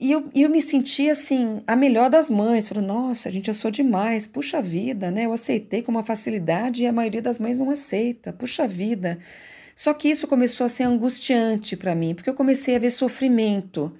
e 0.00 0.10
eu, 0.12 0.30
eu 0.34 0.48
me 0.48 0.62
senti 0.62 1.10
assim, 1.10 1.62
a 1.66 1.76
melhor 1.76 2.08
das 2.08 2.30
mães. 2.30 2.66
Falei, 2.66 2.82
nossa, 2.82 3.30
gente, 3.30 3.48
eu 3.48 3.54
sou 3.54 3.70
demais. 3.70 4.26
Puxa 4.26 4.62
vida, 4.62 5.10
né? 5.10 5.26
Eu 5.26 5.32
aceitei 5.32 5.82
com 5.82 5.92
uma 5.92 6.02
facilidade 6.02 6.82
e 6.82 6.86
a 6.86 6.92
maioria 6.92 7.20
das 7.20 7.38
mães 7.38 7.58
não 7.58 7.68
aceita. 7.68 8.32
Puxa 8.32 8.66
vida. 8.66 9.18
Só 9.80 9.94
que 9.94 10.10
isso 10.10 10.28
começou 10.28 10.66
a 10.66 10.68
ser 10.68 10.82
angustiante 10.82 11.74
para 11.74 11.94
mim, 11.94 12.14
porque 12.14 12.28
eu 12.28 12.34
comecei 12.34 12.76
a 12.76 12.78
ver 12.78 12.90
sofrimento 12.90 13.90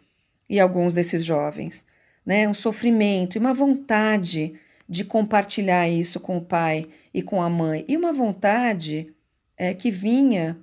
em 0.46 0.60
alguns 0.60 0.92
desses 0.92 1.24
jovens, 1.24 1.86
né? 2.22 2.46
Um 2.46 2.52
sofrimento 2.52 3.36
e 3.36 3.38
uma 3.38 3.54
vontade 3.54 4.52
de 4.86 5.06
compartilhar 5.06 5.88
isso 5.88 6.20
com 6.20 6.36
o 6.36 6.44
pai 6.44 6.86
e 7.14 7.22
com 7.22 7.40
a 7.40 7.48
mãe, 7.48 7.86
e 7.88 7.96
uma 7.96 8.12
vontade 8.12 9.10
é, 9.56 9.72
que 9.72 9.90
vinha 9.90 10.58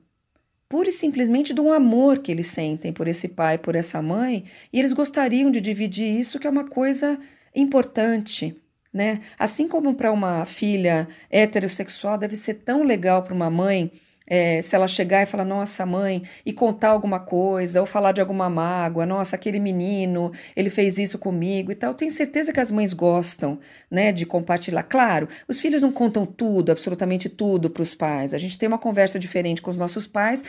pura 0.70 0.90
e 0.90 0.94
simplesmente 0.94 1.52
do 1.52 1.72
amor 1.72 2.20
que 2.20 2.32
eles 2.32 2.46
sentem 2.46 2.94
por 2.94 3.08
esse 3.08 3.28
pai, 3.28 3.58
por 3.58 3.74
essa 3.74 4.00
mãe, 4.04 4.44
e 4.72 4.78
eles 4.78 4.94
gostariam 4.94 5.50
de 5.50 5.60
dividir 5.60 6.08
isso, 6.08 6.38
que 6.38 6.46
é 6.46 6.50
uma 6.52 6.68
coisa 6.68 7.20
importante, 7.56 8.56
né? 8.94 9.22
Assim 9.40 9.68
como 9.68 9.96
para 9.96 10.12
uma 10.12 10.46
filha 10.46 11.08
heterossexual 11.32 12.20
deve 12.20 12.36
ser 12.36 12.54
tão 12.54 12.84
legal 12.84 13.24
para 13.24 13.34
uma 13.34 13.50
mãe 13.50 13.92
é, 14.28 14.62
se 14.62 14.76
ela 14.76 14.88
chegar 14.88 15.24
e 15.24 15.26
falar, 15.26 15.46
nossa, 15.46 15.86
mãe, 15.86 16.22
e 16.46 16.52
contar 16.52 16.90
alguma 16.90 17.20
coisa, 17.20 17.80
ou 17.80 17.86
falar 17.86 18.12
de 18.12 18.20
alguma 18.20 18.50
mágoa, 18.50 19.06
nossa, 19.06 19.36
aquele 19.38 19.60
menino, 19.60 20.32
ele 20.56 20.70
fez 20.70 20.98
isso 20.98 21.18
comigo 21.18 21.72
e 21.72 21.76
tal. 21.76 21.94
Tenho 21.94 22.12
certeza 22.12 22.52
que 22.52 22.60
as 22.60 22.72
mães 22.72 22.94
gostam, 22.94 23.58
né, 23.90 24.12
de 24.12 24.26
compartilhar. 24.26 24.84
Claro, 24.84 25.30
os 25.48 25.60
filhos 25.60 25.82
não 25.82 25.92
contam 25.92 26.26
tudo, 26.26 26.72
absolutamente 26.72 27.30
tudo 27.30 27.70
para 27.70 27.82
os 27.82 27.96
pais. 27.96 28.34
A 28.34 28.38
gente 28.38 28.58
tem 28.58 28.68
uma 28.68 28.78
conversa 28.78 29.18
diferente 29.18 29.62
com 29.62 29.70
os 29.70 29.78
nossos 29.78 30.06
pais 30.06 30.44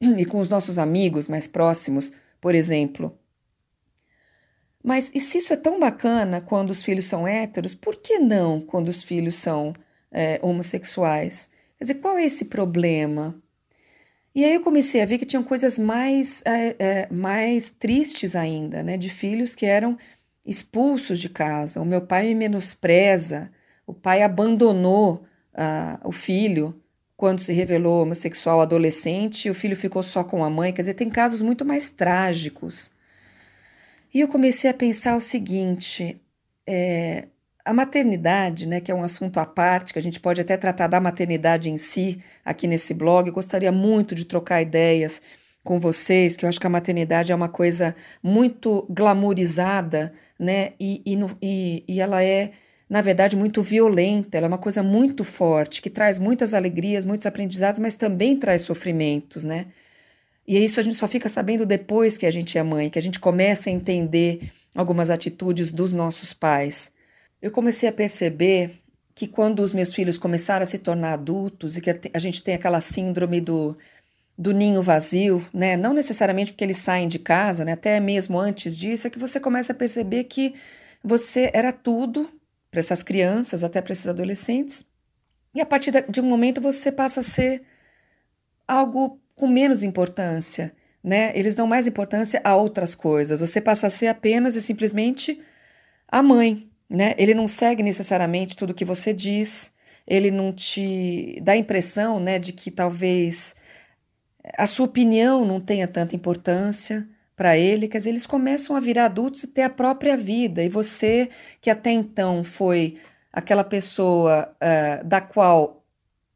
e 0.00 0.24
com 0.24 0.38
os 0.38 0.48
nossos 0.48 0.78
amigos 0.78 1.28
mais 1.28 1.46
próximos, 1.46 2.10
por 2.40 2.54
exemplo. 2.54 3.16
Mas 4.82 5.10
e 5.14 5.20
se 5.20 5.38
isso 5.38 5.52
é 5.52 5.56
tão 5.56 5.78
bacana 5.78 6.40
quando 6.40 6.70
os 6.70 6.82
filhos 6.82 7.06
são 7.06 7.26
héteros, 7.26 7.74
por 7.74 7.96
que 7.96 8.18
não 8.18 8.60
quando 8.60 8.88
os 8.88 9.02
filhos 9.02 9.34
são 9.34 9.72
é, 10.10 10.38
homossexuais? 10.42 11.50
Quer 11.78 11.84
dizer, 11.84 11.94
qual 11.96 12.18
é 12.18 12.24
esse 12.24 12.46
problema? 12.46 13.40
E 14.34 14.44
aí 14.44 14.54
eu 14.54 14.60
comecei 14.60 15.00
a 15.00 15.06
ver 15.06 15.18
que 15.18 15.26
tinham 15.26 15.42
coisas 15.42 15.78
mais, 15.78 16.42
é, 16.44 16.76
é, 16.78 17.08
mais 17.10 17.70
tristes 17.70 18.36
ainda, 18.36 18.82
né? 18.82 18.96
De 18.96 19.10
filhos 19.10 19.54
que 19.54 19.66
eram 19.66 19.96
expulsos 20.44 21.18
de 21.18 21.28
casa. 21.28 21.80
O 21.80 21.84
meu 21.84 22.00
pai 22.00 22.28
me 22.28 22.34
menospreza, 22.34 23.50
o 23.86 23.94
pai 23.94 24.22
abandonou 24.22 25.24
uh, 25.54 26.08
o 26.08 26.12
filho 26.12 26.80
quando 27.16 27.40
se 27.40 27.52
revelou 27.52 28.02
homossexual 28.02 28.60
adolescente, 28.60 29.50
o 29.50 29.54
filho 29.54 29.76
ficou 29.76 30.04
só 30.04 30.22
com 30.22 30.44
a 30.44 30.48
mãe. 30.48 30.72
Quer 30.72 30.82
dizer, 30.82 30.94
tem 30.94 31.10
casos 31.10 31.42
muito 31.42 31.64
mais 31.64 31.90
trágicos. 31.90 32.92
E 34.14 34.20
eu 34.20 34.28
comecei 34.28 34.70
a 34.70 34.74
pensar 34.74 35.16
o 35.16 35.20
seguinte: 35.20 36.20
é, 36.66 37.26
a 37.68 37.72
maternidade, 37.74 38.66
né, 38.66 38.80
que 38.80 38.90
é 38.90 38.94
um 38.94 39.02
assunto 39.02 39.38
à 39.38 39.44
parte, 39.44 39.92
que 39.92 39.98
a 39.98 40.02
gente 40.02 40.18
pode 40.18 40.40
até 40.40 40.56
tratar 40.56 40.86
da 40.86 40.98
maternidade 40.98 41.68
em 41.68 41.76
si 41.76 42.18
aqui 42.42 42.66
nesse 42.66 42.94
blog, 42.94 43.28
eu 43.28 43.34
gostaria 43.34 43.70
muito 43.70 44.14
de 44.14 44.24
trocar 44.24 44.62
ideias 44.62 45.20
com 45.62 45.78
vocês, 45.78 46.34
que 46.34 46.46
eu 46.46 46.48
acho 46.48 46.58
que 46.58 46.66
a 46.66 46.70
maternidade 46.70 47.30
é 47.30 47.34
uma 47.34 47.48
coisa 47.50 47.94
muito 48.22 48.86
glamourizada, 48.88 50.14
né, 50.38 50.72
e, 50.80 51.02
e, 51.04 51.18
e, 51.42 51.84
e 51.86 52.00
ela 52.00 52.24
é, 52.24 52.52
na 52.88 53.02
verdade, 53.02 53.36
muito 53.36 53.60
violenta, 53.60 54.38
ela 54.38 54.46
é 54.46 54.48
uma 54.48 54.56
coisa 54.56 54.82
muito 54.82 55.22
forte, 55.22 55.82
que 55.82 55.90
traz 55.90 56.18
muitas 56.18 56.54
alegrias, 56.54 57.04
muitos 57.04 57.26
aprendizados, 57.26 57.78
mas 57.78 57.94
também 57.94 58.34
traz 58.38 58.62
sofrimentos, 58.62 59.44
né? 59.44 59.66
E 60.46 60.56
isso 60.64 60.80
a 60.80 60.82
gente 60.82 60.96
só 60.96 61.06
fica 61.06 61.28
sabendo 61.28 61.66
depois 61.66 62.16
que 62.16 62.24
a 62.24 62.30
gente 62.30 62.56
é 62.56 62.62
mãe, 62.62 62.88
que 62.88 62.98
a 62.98 63.02
gente 63.02 63.20
começa 63.20 63.68
a 63.68 63.72
entender 63.72 64.50
algumas 64.74 65.10
atitudes 65.10 65.70
dos 65.70 65.92
nossos 65.92 66.32
pais. 66.32 66.90
Eu 67.40 67.50
comecei 67.50 67.88
a 67.88 67.92
perceber 67.92 68.80
que 69.14 69.26
quando 69.26 69.60
os 69.60 69.72
meus 69.72 69.94
filhos 69.94 70.18
começaram 70.18 70.62
a 70.62 70.66
se 70.66 70.78
tornar 70.78 71.14
adultos 71.14 71.76
e 71.76 71.80
que 71.80 71.90
a 72.12 72.18
gente 72.18 72.42
tem 72.42 72.54
aquela 72.54 72.80
síndrome 72.80 73.40
do, 73.40 73.76
do 74.36 74.52
ninho 74.52 74.80
vazio, 74.80 75.44
né? 75.52 75.76
Não 75.76 75.92
necessariamente 75.92 76.52
porque 76.52 76.64
eles 76.64 76.76
saem 76.76 77.08
de 77.08 77.18
casa, 77.18 77.64
né? 77.64 77.72
Até 77.72 77.98
mesmo 77.98 78.38
antes 78.38 78.76
disso, 78.76 79.06
é 79.06 79.10
que 79.10 79.18
você 79.18 79.40
começa 79.40 79.72
a 79.72 79.74
perceber 79.74 80.24
que 80.24 80.54
você 81.02 81.50
era 81.52 81.72
tudo 81.72 82.30
para 82.70 82.80
essas 82.80 83.02
crianças, 83.02 83.64
até 83.64 83.80
para 83.80 83.92
esses 83.92 84.06
adolescentes. 84.06 84.84
E 85.54 85.60
a 85.60 85.66
partir 85.66 85.90
de 86.08 86.20
um 86.20 86.24
momento 86.24 86.60
você 86.60 86.92
passa 86.92 87.20
a 87.20 87.24
ser 87.24 87.62
algo 88.66 89.20
com 89.34 89.48
menos 89.48 89.82
importância, 89.82 90.72
né? 91.02 91.32
Eles 91.36 91.54
dão 91.56 91.66
mais 91.66 91.86
importância 91.86 92.40
a 92.44 92.54
outras 92.54 92.94
coisas. 92.94 93.40
Você 93.40 93.60
passa 93.60 93.86
a 93.86 93.90
ser 93.90 94.08
apenas 94.08 94.54
e 94.54 94.62
simplesmente 94.62 95.40
a 96.06 96.22
mãe, 96.22 96.67
né? 96.88 97.14
Ele 97.18 97.34
não 97.34 97.46
segue 97.46 97.82
necessariamente 97.82 98.56
tudo 98.56 98.74
que 98.74 98.84
você 98.84 99.12
diz, 99.12 99.72
ele 100.06 100.30
não 100.30 100.52
te 100.52 101.38
dá 101.42 101.52
a 101.52 101.56
impressão, 101.56 102.18
né, 102.18 102.38
de 102.38 102.52
que 102.52 102.70
talvez 102.70 103.54
a 104.56 104.66
sua 104.66 104.86
opinião 104.86 105.44
não 105.44 105.60
tenha 105.60 105.86
tanta 105.86 106.16
importância 106.16 107.06
para 107.36 107.56
ele, 107.56 107.86
quer 107.86 107.98
dizer, 107.98 108.10
eles 108.10 108.26
começam 108.26 108.74
a 108.74 108.80
virar 108.80 109.04
adultos 109.04 109.44
e 109.44 109.46
ter 109.46 109.62
a 109.62 109.70
própria 109.70 110.16
vida, 110.16 110.62
e 110.62 110.68
você, 110.68 111.28
que 111.60 111.70
até 111.70 111.90
então 111.90 112.42
foi 112.42 112.96
aquela 113.32 113.62
pessoa 113.62 114.50
uh, 114.54 115.06
da 115.06 115.20
qual 115.20 115.84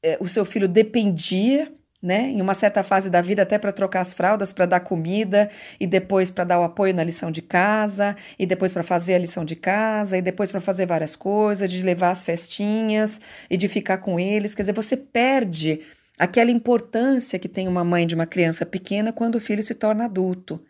uh, 0.04 0.22
o 0.22 0.28
seu 0.28 0.44
filho 0.44 0.68
dependia, 0.68 1.72
né? 2.02 2.30
Em 2.30 2.40
uma 2.40 2.54
certa 2.54 2.82
fase 2.82 3.08
da 3.08 3.20
vida, 3.20 3.42
até 3.42 3.58
para 3.58 3.70
trocar 3.70 4.00
as 4.00 4.12
fraldas, 4.12 4.52
para 4.52 4.66
dar 4.66 4.80
comida, 4.80 5.48
e 5.78 5.86
depois 5.86 6.30
para 6.30 6.42
dar 6.42 6.58
o 6.58 6.64
apoio 6.64 6.92
na 6.92 7.04
lição 7.04 7.30
de 7.30 7.40
casa, 7.40 8.16
e 8.36 8.44
depois 8.44 8.72
para 8.72 8.82
fazer 8.82 9.14
a 9.14 9.18
lição 9.18 9.44
de 9.44 9.54
casa, 9.54 10.18
e 10.18 10.22
depois 10.22 10.50
para 10.50 10.60
fazer 10.60 10.84
várias 10.84 11.14
coisas, 11.14 11.70
de 11.70 11.84
levar 11.84 12.10
as 12.10 12.24
festinhas 12.24 13.20
e 13.48 13.56
de 13.56 13.68
ficar 13.68 13.98
com 13.98 14.18
eles. 14.18 14.54
Quer 14.54 14.62
dizer, 14.62 14.72
você 14.72 14.96
perde 14.96 15.80
aquela 16.18 16.50
importância 16.50 17.38
que 17.38 17.48
tem 17.48 17.68
uma 17.68 17.84
mãe 17.84 18.06
de 18.06 18.14
uma 18.14 18.26
criança 18.26 18.66
pequena 18.66 19.12
quando 19.12 19.36
o 19.36 19.40
filho 19.40 19.62
se 19.62 19.74
torna 19.74 20.06
adulto. 20.06 20.60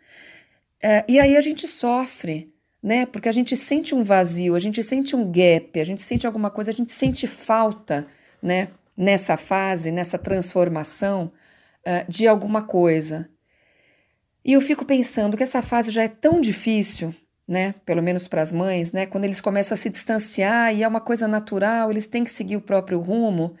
É, 0.81 1.03
e 1.07 1.19
aí 1.19 1.35
a 1.35 1.41
gente 1.41 1.67
sofre, 1.67 2.53
né? 2.81 3.05
Porque 3.05 3.29
a 3.29 3.31
gente 3.31 3.55
sente 3.55 3.95
um 3.95 4.03
vazio, 4.03 4.53
a 4.53 4.59
gente 4.59 4.83
sente 4.83 5.15
um 5.15 5.31
gap, 5.31 5.79
a 5.79 5.83
gente 5.83 6.01
sente 6.01 6.27
alguma 6.27 6.49
coisa, 6.51 6.71
a 6.71 6.73
gente 6.73 6.91
sente 6.91 7.25
falta, 7.25 8.05
né? 8.41 8.67
Nessa 8.95 9.37
fase, 9.37 9.91
nessa 9.91 10.17
transformação 10.17 11.31
uh, 11.85 12.09
de 12.09 12.27
alguma 12.27 12.61
coisa. 12.61 13.29
E 14.45 14.53
eu 14.53 14.61
fico 14.61 14.85
pensando 14.85 15.37
que 15.37 15.43
essa 15.43 15.61
fase 15.61 15.89
já 15.89 16.03
é 16.03 16.07
tão 16.07 16.41
difícil, 16.41 17.15
né? 17.47 17.73
Pelo 17.85 18.03
menos 18.03 18.27
para 18.27 18.41
as 18.41 18.51
mães, 18.51 18.91
né? 18.91 19.05
Quando 19.05 19.23
eles 19.23 19.39
começam 19.41 19.73
a 19.73 19.77
se 19.77 19.89
distanciar 19.89 20.75
e 20.75 20.83
é 20.83 20.87
uma 20.87 21.01
coisa 21.01 21.27
natural, 21.27 21.89
eles 21.89 22.07
têm 22.07 22.23
que 22.23 22.31
seguir 22.31 22.57
o 22.57 22.61
próprio 22.61 22.99
rumo, 22.99 23.55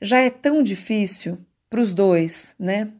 já 0.00 0.20
é 0.20 0.30
tão 0.30 0.62
difícil 0.62 1.38
para 1.70 1.80
os 1.80 1.94
dois, 1.94 2.54
né? 2.58 2.92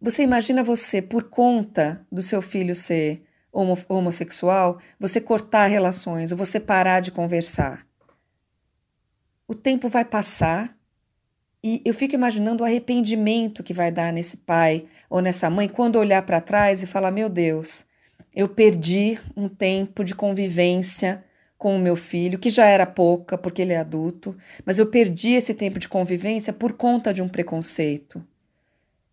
Você 0.00 0.22
imagina 0.22 0.62
você, 0.62 1.00
por 1.00 1.24
conta 1.24 2.04
do 2.10 2.22
seu 2.22 2.42
filho 2.42 2.74
ser 2.74 3.24
homo 3.52 3.78
homossexual, 3.88 4.78
você 4.98 5.20
cortar 5.20 5.66
relações, 5.66 6.32
ou 6.32 6.38
você 6.38 6.58
parar 6.58 7.00
de 7.00 7.12
conversar. 7.12 7.86
O 9.46 9.54
tempo 9.54 9.88
vai 9.88 10.04
passar 10.04 10.76
e 11.66 11.80
eu 11.82 11.94
fico 11.94 12.14
imaginando 12.14 12.62
o 12.62 12.66
arrependimento 12.66 13.62
que 13.62 13.72
vai 13.72 13.90
dar 13.90 14.12
nesse 14.12 14.36
pai 14.36 14.84
ou 15.08 15.22
nessa 15.22 15.48
mãe 15.48 15.66
quando 15.66 15.96
olhar 15.96 16.20
para 16.20 16.38
trás 16.38 16.82
e 16.82 16.86
falar: 16.86 17.10
meu 17.10 17.30
Deus, 17.30 17.86
eu 18.36 18.50
perdi 18.50 19.18
um 19.34 19.48
tempo 19.48 20.04
de 20.04 20.14
convivência 20.14 21.24
com 21.56 21.74
o 21.74 21.78
meu 21.78 21.96
filho, 21.96 22.38
que 22.38 22.50
já 22.50 22.66
era 22.66 22.84
pouca 22.84 23.38
porque 23.38 23.62
ele 23.62 23.72
é 23.72 23.78
adulto, 23.78 24.36
mas 24.66 24.78
eu 24.78 24.84
perdi 24.84 25.32
esse 25.32 25.54
tempo 25.54 25.78
de 25.78 25.88
convivência 25.88 26.52
por 26.52 26.74
conta 26.74 27.14
de 27.14 27.22
um 27.22 27.28
preconceito. 27.30 28.22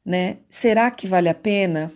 Né? 0.03 0.39
Será 0.49 0.91
que 0.91 1.07
vale 1.07 1.29
a 1.29 1.33
pena? 1.33 1.93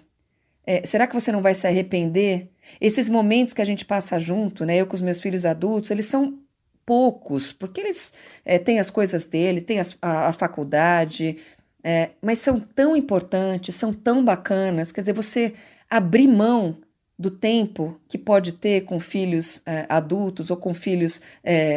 É, 0.66 0.86
será 0.86 1.06
que 1.06 1.14
você 1.14 1.34
não 1.34 1.42
vai 1.42 1.54
se 1.54 1.68
arrepender? 1.68 2.50
Esses 2.80 3.10
momentos 3.10 3.54
que 3.54 3.62
a 3.62 3.66
gente 3.66 3.84
passa 3.84 4.18
junto, 4.20 4.66
né? 4.66 4.78
Eu 4.78 4.88
com 4.88 4.96
os 4.96 5.02
meus 5.02 5.22
filhos 5.22 5.46
adultos, 5.46 5.92
eles 5.92 6.06
são 6.06 6.40
poucos, 6.86 7.52
porque 7.52 7.82
eles 7.82 8.14
é, 8.46 8.60
têm 8.60 8.80
as 8.80 8.90
coisas 8.90 9.26
dele, 9.26 9.62
têm 9.62 9.80
as, 9.80 9.98
a, 10.02 10.28
a, 10.28 10.34
faculdade, 10.34 11.38
é, 11.84 12.12
mas 12.22 12.40
são 12.40 12.60
tão 12.60 12.96
importantes, 12.96 13.76
são 13.76 13.92
tão 13.92 14.24
bacanas. 14.24 14.92
Quer 14.92 15.02
dizer, 15.02 15.14
você 15.14 15.54
abrir 15.90 16.28
mão 16.28 16.78
do 17.18 17.32
tempo 17.32 18.00
que 18.08 18.18
pode 18.18 18.52
ter 18.54 18.82
com 18.82 19.00
filhos 19.00 19.62
é, 19.66 19.86
adultos 19.88 20.52
ou 20.52 20.58
com 20.58 20.74
filhos 20.74 21.22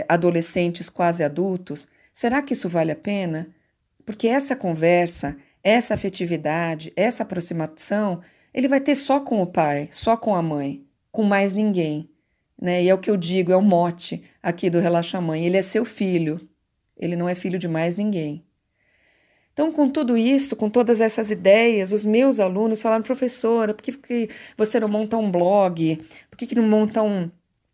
adolescentes 0.08 0.90
quase 0.90 1.22
adultos, 1.22 1.86
será 2.12 2.42
que 2.42 2.52
isso 2.52 2.68
vale 2.68 2.90
a 2.90 2.96
pena? 2.96 3.48
Porque 4.04 4.26
essa 4.26 4.56
conversa, 4.56 5.36
essa 5.62 5.94
afetividade, 5.94 6.92
essa 6.96 7.22
aproximação, 7.22 8.20
ele 8.52 8.66
vai 8.66 8.80
ter 8.80 8.96
só 8.96 9.20
com 9.20 9.40
o 9.40 9.46
pai, 9.46 9.88
só 9.92 10.16
com 10.16 10.34
a 10.34 10.42
mãe, 10.42 10.84
com 11.12 11.22
mais 11.22 11.52
ninguém. 11.52 12.10
Né? 12.60 12.82
E 12.84 12.88
é 12.88 12.94
o 12.94 12.98
que 12.98 13.10
eu 13.10 13.16
digo, 13.16 13.52
é 13.52 13.56
o 13.56 13.62
mote 13.62 14.22
aqui 14.42 14.68
do 14.68 14.80
Relaxa 14.80 15.20
Mãe. 15.20 15.46
Ele 15.46 15.56
é 15.56 15.62
seu 15.62 15.84
filho, 15.84 16.40
ele 16.96 17.16
não 17.16 17.28
é 17.28 17.34
filho 17.34 17.58
de 17.58 17.68
mais 17.68 17.94
ninguém. 17.94 18.44
Então, 19.52 19.72
com 19.72 19.88
tudo 19.88 20.16
isso, 20.16 20.54
com 20.54 20.70
todas 20.70 21.00
essas 21.00 21.32
ideias, 21.32 21.90
os 21.90 22.04
meus 22.04 22.38
alunos 22.38 22.80
falaram, 22.80 23.02
professora, 23.02 23.74
por 23.74 23.82
que, 23.82 23.90
que 23.90 24.28
você 24.56 24.78
não 24.78 24.88
monta 24.88 25.16
um 25.16 25.30
blog? 25.30 26.00
Por 26.30 26.36
que, 26.36 26.46
que 26.46 26.54
não 26.54 26.62
monta 26.62 27.02
um, 27.02 27.28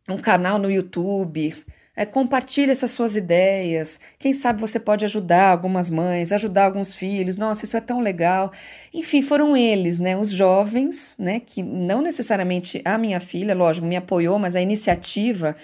um 0.08 0.16
canal 0.16 0.58
no 0.58 0.70
YouTube? 0.70 1.54
É, 1.96 2.04
compartilhe 2.04 2.72
essas 2.72 2.90
suas 2.90 3.14
ideias. 3.14 4.00
Quem 4.18 4.32
sabe 4.32 4.60
você 4.60 4.80
pode 4.80 5.04
ajudar 5.04 5.50
algumas 5.50 5.90
mães, 5.90 6.32
ajudar 6.32 6.64
alguns 6.64 6.94
filhos. 6.94 7.36
Nossa, 7.36 7.64
isso 7.64 7.76
é 7.76 7.80
tão 7.80 8.00
legal. 8.00 8.50
Enfim, 8.92 9.22
foram 9.22 9.56
eles, 9.56 9.98
né, 9.98 10.16
os 10.16 10.30
jovens, 10.30 11.14
né, 11.18 11.40
que 11.40 11.62
não 11.62 12.02
necessariamente 12.02 12.82
a 12.84 12.98
minha 12.98 13.20
filha, 13.20 13.54
lógico, 13.54 13.86
me 13.86 13.96
apoiou, 13.96 14.38
mas 14.38 14.56
a 14.56 14.60
iniciativa 14.60 15.56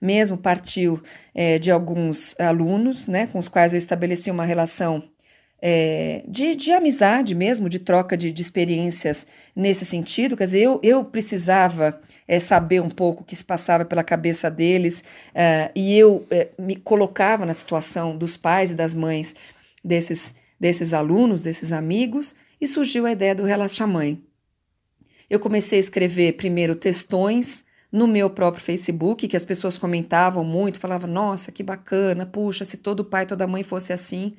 mesmo 0.00 0.36
partiu 0.36 1.02
é, 1.34 1.58
de 1.58 1.70
alguns 1.70 2.38
alunos, 2.38 3.06
né, 3.08 3.26
com 3.26 3.38
os 3.38 3.48
quais 3.48 3.72
eu 3.72 3.78
estabeleci 3.78 4.30
uma 4.30 4.44
relação 4.44 5.02
é, 5.66 6.22
de, 6.28 6.54
de 6.54 6.72
amizade 6.72 7.34
mesmo, 7.34 7.70
de 7.70 7.78
troca 7.78 8.18
de, 8.18 8.30
de 8.30 8.42
experiências 8.42 9.26
nesse 9.56 9.86
sentido. 9.86 10.36
Quer 10.36 10.44
dizer, 10.44 10.60
eu, 10.60 10.78
eu 10.82 11.02
precisava 11.02 11.98
é, 12.28 12.38
saber 12.38 12.82
um 12.82 12.90
pouco 12.90 13.22
o 13.22 13.24
que 13.24 13.34
se 13.34 13.42
passava 13.42 13.82
pela 13.82 14.04
cabeça 14.04 14.50
deles 14.50 15.02
é, 15.34 15.70
e 15.74 15.98
eu 15.98 16.26
é, 16.30 16.48
me 16.58 16.76
colocava 16.76 17.46
na 17.46 17.54
situação 17.54 18.14
dos 18.14 18.36
pais 18.36 18.72
e 18.72 18.74
das 18.74 18.94
mães 18.94 19.34
desses, 19.82 20.34
desses 20.60 20.92
alunos, 20.92 21.44
desses 21.44 21.72
amigos, 21.72 22.34
e 22.60 22.66
surgiu 22.66 23.06
a 23.06 23.12
ideia 23.12 23.34
do 23.34 23.44
Relaxa 23.44 23.86
Mãe. 23.86 24.22
Eu 25.30 25.40
comecei 25.40 25.78
a 25.78 25.80
escrever 25.80 26.34
primeiro 26.34 26.76
textões 26.76 27.64
no 27.90 28.06
meu 28.06 28.28
próprio 28.28 28.62
Facebook, 28.62 29.26
que 29.26 29.36
as 29.36 29.46
pessoas 29.46 29.78
comentavam 29.78 30.44
muito, 30.44 30.78
falavam: 30.78 31.10
nossa, 31.10 31.50
que 31.50 31.62
bacana, 31.62 32.26
puxa, 32.26 32.66
se 32.66 32.76
todo 32.76 33.02
pai, 33.02 33.24
toda 33.24 33.46
mãe 33.46 33.62
fosse 33.62 33.94
assim 33.94 34.34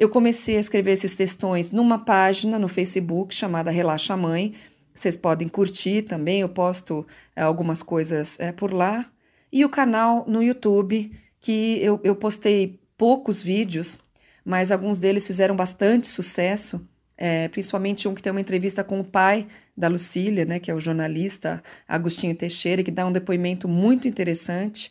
eu 0.00 0.08
comecei 0.08 0.56
a 0.56 0.60
escrever 0.60 0.92
esses 0.92 1.14
textões 1.14 1.70
numa 1.70 1.98
página 1.98 2.58
no 2.58 2.68
Facebook 2.68 3.34
chamada 3.34 3.70
Relaxa 3.70 4.16
Mãe. 4.16 4.54
Vocês 4.94 5.14
podem 5.14 5.46
curtir 5.46 6.00
também, 6.00 6.40
eu 6.40 6.48
posto 6.48 7.06
é, 7.36 7.42
algumas 7.42 7.82
coisas 7.82 8.40
é, 8.40 8.50
por 8.50 8.72
lá. 8.72 9.04
E 9.52 9.62
o 9.62 9.68
canal 9.68 10.24
no 10.26 10.42
YouTube, 10.42 11.12
que 11.38 11.78
eu, 11.82 12.00
eu 12.02 12.16
postei 12.16 12.80
poucos 12.96 13.42
vídeos, 13.42 13.98
mas 14.42 14.72
alguns 14.72 14.98
deles 15.00 15.26
fizeram 15.26 15.54
bastante 15.54 16.06
sucesso. 16.06 16.80
É, 17.18 17.48
principalmente 17.48 18.08
um 18.08 18.14
que 18.14 18.22
tem 18.22 18.30
uma 18.30 18.40
entrevista 18.40 18.82
com 18.82 19.00
o 19.00 19.04
pai 19.04 19.46
da 19.76 19.86
Lucília, 19.88 20.46
né, 20.46 20.58
que 20.58 20.70
é 20.70 20.74
o 20.74 20.80
jornalista 20.80 21.62
Agostinho 21.86 22.34
Teixeira, 22.34 22.82
que 22.82 22.90
dá 22.90 23.04
um 23.04 23.12
depoimento 23.12 23.68
muito 23.68 24.08
interessante 24.08 24.90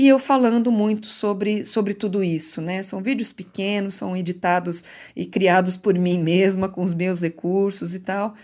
e 0.00 0.08
eu 0.08 0.18
falando 0.18 0.72
muito 0.72 1.08
sobre, 1.08 1.62
sobre 1.62 1.92
tudo 1.92 2.24
isso, 2.24 2.62
né? 2.62 2.82
São 2.82 3.02
vídeos 3.02 3.34
pequenos, 3.34 3.96
são 3.96 4.16
editados 4.16 4.82
e 5.14 5.26
criados 5.26 5.76
por 5.76 5.92
mim 5.98 6.18
mesma, 6.18 6.70
com 6.70 6.82
os 6.82 6.94
meus 6.94 7.20
recursos 7.20 7.94
e 7.94 8.00
tal. 8.00 8.34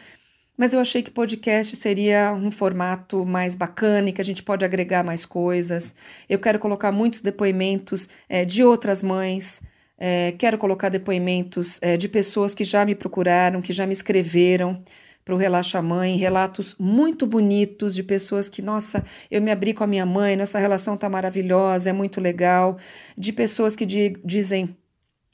Mas 0.55 0.75
eu 0.75 0.81
achei 0.81 1.03
que 1.03 1.11
podcast 1.11 1.75
seria 1.75 2.31
um 2.35 2.51
formato 2.51 3.25
mais 3.25 3.55
bacana 3.55 4.11
e 4.11 4.13
que 4.13 4.21
a 4.21 4.25
gente 4.25 4.43
pode 4.43 4.67
agregar 4.67 5.03
mais 5.03 5.25
coisas. 5.25 5.95
Eu 6.29 6.39
quero 6.39 6.59
colocar 6.59 6.93
muitos 6.93 7.23
depoimentos 7.23 8.07
é, 8.29 8.45
de 8.45 8.63
outras 8.63 9.03
mães, 9.03 9.63
é, 9.97 10.33
quero 10.33 10.59
colocar 10.59 10.91
depoimentos 10.91 11.79
é, 11.81 11.97
de 11.97 12.07
pessoas 12.07 12.55
que 12.55 12.65
já 12.65 12.85
me 12.85 12.95
procuraram, 12.95 13.63
que 13.63 13.73
já 13.73 13.87
me 13.87 13.95
escreveram 13.95 14.83
para 15.27 15.35
o 15.35 15.37
Relaxa 15.37 15.83
Mãe, 15.83 16.17
relatos 16.17 16.77
muito 16.79 17.27
bonitos 17.27 17.97
de 17.97 18.05
pessoas 18.05 18.49
que, 18.49 18.63
nossa, 18.63 19.05
eu 19.29 19.43
me 19.43 19.51
abri 19.51 19.75
com 19.75 19.83
a 19.83 19.87
minha 19.87 20.07
mãe, 20.07 20.37
nossa 20.37 20.57
relação 20.57 20.95
está 20.95 21.09
maravilhosa, 21.09 21.91
é 21.91 21.93
muito 21.93 22.21
legal, 22.21 22.79
de 23.19 23.33
pessoas 23.33 23.75
que 23.75 23.85
di 23.85 24.17
dizem. 24.25 24.77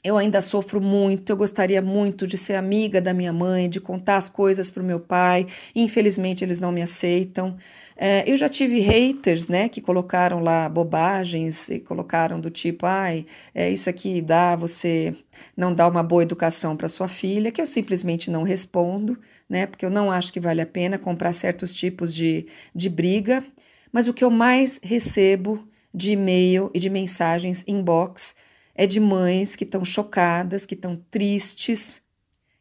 Eu 0.03 0.17
ainda 0.17 0.41
sofro 0.41 0.81
muito, 0.81 1.31
eu 1.31 1.37
gostaria 1.37 1.81
muito 1.81 2.27
de 2.27 2.37
ser 2.37 2.55
amiga 2.55 2.99
da 2.99 3.13
minha 3.13 3.31
mãe, 3.31 3.69
de 3.69 3.79
contar 3.79 4.17
as 4.17 4.27
coisas 4.27 4.69
para 4.69 4.83
o 4.83 4.85
meu 4.85 4.99
pai. 4.99 5.47
Infelizmente, 5.73 6.43
eles 6.43 6.59
não 6.59 6.73
me 6.73 6.81
aceitam. 6.81 7.55
É, 7.95 8.29
eu 8.29 8.35
já 8.35 8.49
tive 8.49 8.81
haters, 8.81 9.47
né, 9.47 9.69
que 9.69 9.79
colocaram 9.79 10.41
lá 10.41 10.67
bobagens 10.67 11.69
e 11.69 11.79
colocaram 11.79 12.37
do 12.37 12.49
tipo, 12.49 12.85
ai, 12.85 13.25
é, 13.55 13.69
isso 13.69 13.89
aqui 13.89 14.21
dá, 14.21 14.57
você 14.57 15.15
não 15.55 15.73
dá 15.73 15.87
uma 15.87 16.03
boa 16.03 16.23
educação 16.23 16.75
para 16.75 16.89
sua 16.89 17.07
filha, 17.07 17.51
que 17.51 17.61
eu 17.61 17.65
simplesmente 17.65 18.29
não 18.29 18.43
respondo, 18.43 19.17
né, 19.47 19.65
porque 19.67 19.85
eu 19.85 19.89
não 19.89 20.11
acho 20.11 20.33
que 20.33 20.39
vale 20.39 20.59
a 20.59 20.65
pena 20.65 20.97
comprar 20.97 21.31
certos 21.31 21.73
tipos 21.73 22.13
de, 22.13 22.45
de 22.75 22.89
briga. 22.89 23.41
Mas 23.89 24.07
o 24.07 24.13
que 24.13 24.23
eu 24.25 24.31
mais 24.31 24.81
recebo 24.83 25.63
de 25.93 26.11
e-mail 26.11 26.69
e 26.73 26.79
de 26.79 26.89
mensagens 26.89 27.63
inbox 27.65 28.35
é 28.75 28.87
de 28.87 28.99
mães 28.99 29.55
que 29.55 29.63
estão 29.63 29.85
chocadas, 29.85 30.65
que 30.65 30.73
estão 30.73 30.95
tristes, 31.11 32.01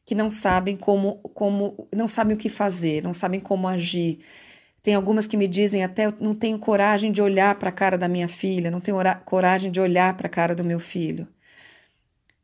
que 0.04 0.14
não 0.14 0.30
sabem 0.30 0.76
como, 0.76 1.18
como, 1.34 1.88
não 1.94 2.08
sabem 2.08 2.36
o 2.36 2.38
que 2.38 2.48
fazer, 2.48 3.02
não 3.02 3.14
sabem 3.14 3.40
como 3.40 3.68
agir. 3.68 4.20
Tem 4.82 4.94
algumas 4.94 5.26
que 5.26 5.36
me 5.36 5.46
dizem 5.46 5.84
até 5.84 6.12
não 6.20 6.34
tenho 6.34 6.58
coragem 6.58 7.12
de 7.12 7.22
olhar 7.22 7.54
para 7.54 7.68
a 7.68 7.72
cara 7.72 7.96
da 7.96 8.08
minha 8.08 8.28
filha, 8.28 8.70
não 8.70 8.80
tenho 8.80 8.96
coragem 9.24 9.70
de 9.70 9.80
olhar 9.80 10.16
para 10.16 10.26
a 10.26 10.30
cara 10.30 10.54
do 10.54 10.64
meu 10.64 10.80
filho. 10.80 11.28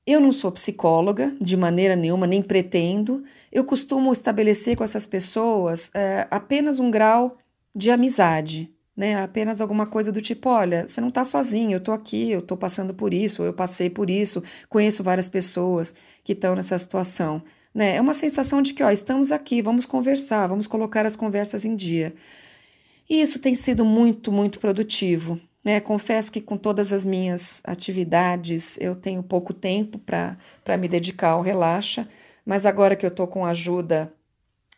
Eu 0.06 0.20
não 0.20 0.32
sou 0.32 0.50
psicóloga 0.52 1.36
de 1.40 1.56
maneira 1.56 1.94
nenhuma, 1.94 2.26
nem 2.26 2.40
pretendo. 2.40 3.24
Eu 3.52 3.64
costumo 3.64 4.10
estabelecer 4.12 4.74
com 4.74 4.84
essas 4.84 5.04
pessoas 5.04 5.90
é, 5.92 6.26
apenas 6.30 6.78
um 6.78 6.90
grau 6.90 7.36
de 7.74 7.90
amizade, 7.90 8.72
né? 8.98 9.22
Apenas 9.22 9.60
alguma 9.60 9.86
coisa 9.86 10.10
do 10.10 10.20
tipo: 10.20 10.48
olha, 10.48 10.88
você 10.88 11.00
não 11.00 11.08
está 11.08 11.24
sozinho, 11.24 11.72
eu 11.72 11.78
estou 11.78 11.94
aqui, 11.94 12.32
eu 12.32 12.40
estou 12.40 12.56
passando 12.56 12.92
por 12.92 13.14
isso, 13.14 13.44
eu 13.44 13.52
passei 13.52 13.88
por 13.88 14.10
isso, 14.10 14.42
conheço 14.68 15.04
várias 15.04 15.28
pessoas 15.28 15.94
que 16.24 16.32
estão 16.32 16.56
nessa 16.56 16.76
situação. 16.76 17.40
Né? 17.72 17.94
É 17.94 18.00
uma 18.00 18.12
sensação 18.12 18.60
de 18.60 18.74
que, 18.74 18.82
ó, 18.82 18.90
estamos 18.90 19.30
aqui, 19.30 19.62
vamos 19.62 19.86
conversar, 19.86 20.48
vamos 20.48 20.66
colocar 20.66 21.06
as 21.06 21.14
conversas 21.14 21.64
em 21.64 21.76
dia. 21.76 22.12
E 23.08 23.22
isso 23.22 23.38
tem 23.38 23.54
sido 23.54 23.84
muito, 23.84 24.32
muito 24.32 24.58
produtivo. 24.58 25.40
Né? 25.64 25.78
Confesso 25.78 26.32
que 26.32 26.40
com 26.40 26.56
todas 26.56 26.92
as 26.92 27.04
minhas 27.04 27.62
atividades 27.64 28.76
eu 28.80 28.96
tenho 28.96 29.22
pouco 29.22 29.54
tempo 29.54 29.98
para 29.98 30.76
me 30.76 30.88
dedicar 30.88 31.30
ao 31.30 31.40
Relaxa, 31.40 32.08
mas 32.44 32.66
agora 32.66 32.96
que 32.96 33.06
eu 33.06 33.10
estou 33.10 33.28
com 33.28 33.46
a 33.46 33.50
ajuda 33.50 34.12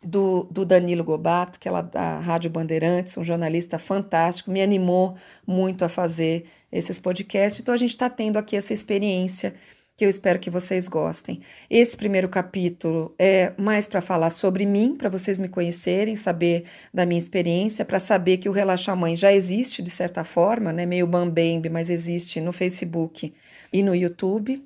do, 0.03 0.47
do, 0.51 0.65
Danilo 0.65 1.03
Gobato, 1.03 1.59
que 1.59 1.69
é 1.69 1.83
da 1.83 2.19
Rádio 2.19 2.49
Bandeirantes, 2.49 3.17
um 3.17 3.23
jornalista 3.23 3.77
fantástico, 3.77 4.49
me 4.49 4.61
animou 4.61 5.15
muito 5.45 5.85
a 5.85 5.89
fazer 5.89 6.45
esses 6.71 6.99
podcasts. 6.99 7.61
Então 7.61 7.73
a 7.73 7.77
gente 7.77 7.91
está 7.91 8.09
tendo 8.09 8.37
aqui 8.37 8.55
essa 8.55 8.73
experiência 8.73 9.53
que 9.95 10.05
eu 10.05 10.09
espero 10.09 10.39
que 10.39 10.49
vocês 10.49 10.87
gostem. 10.87 11.41
Esse 11.69 11.95
primeiro 11.95 12.27
capítulo 12.27 13.13
é 13.19 13.53
mais 13.57 13.87
para 13.87 14.01
falar 14.01 14.31
sobre 14.31 14.65
mim, 14.65 14.95
para 14.95 15.09
vocês 15.09 15.37
me 15.37 15.47
conhecerem, 15.47 16.15
saber 16.15 16.63
da 16.91 17.05
minha 17.05 17.19
experiência, 17.19 17.85
para 17.85 17.99
saber 17.99 18.37
que 18.37 18.49
o 18.49 18.51
Relaxa 18.51 18.95
Mãe 18.95 19.15
já 19.15 19.31
existe 19.31 19.81
de 19.81 19.91
certa 19.91 20.23
forma, 20.23 20.73
né, 20.73 20.85
meio 20.85 21.05
bambembe, 21.05 21.69
mas 21.69 21.91
existe 21.91 22.41
no 22.41 22.51
Facebook 22.51 23.31
e 23.71 23.83
no 23.83 23.93
YouTube. 23.93 24.63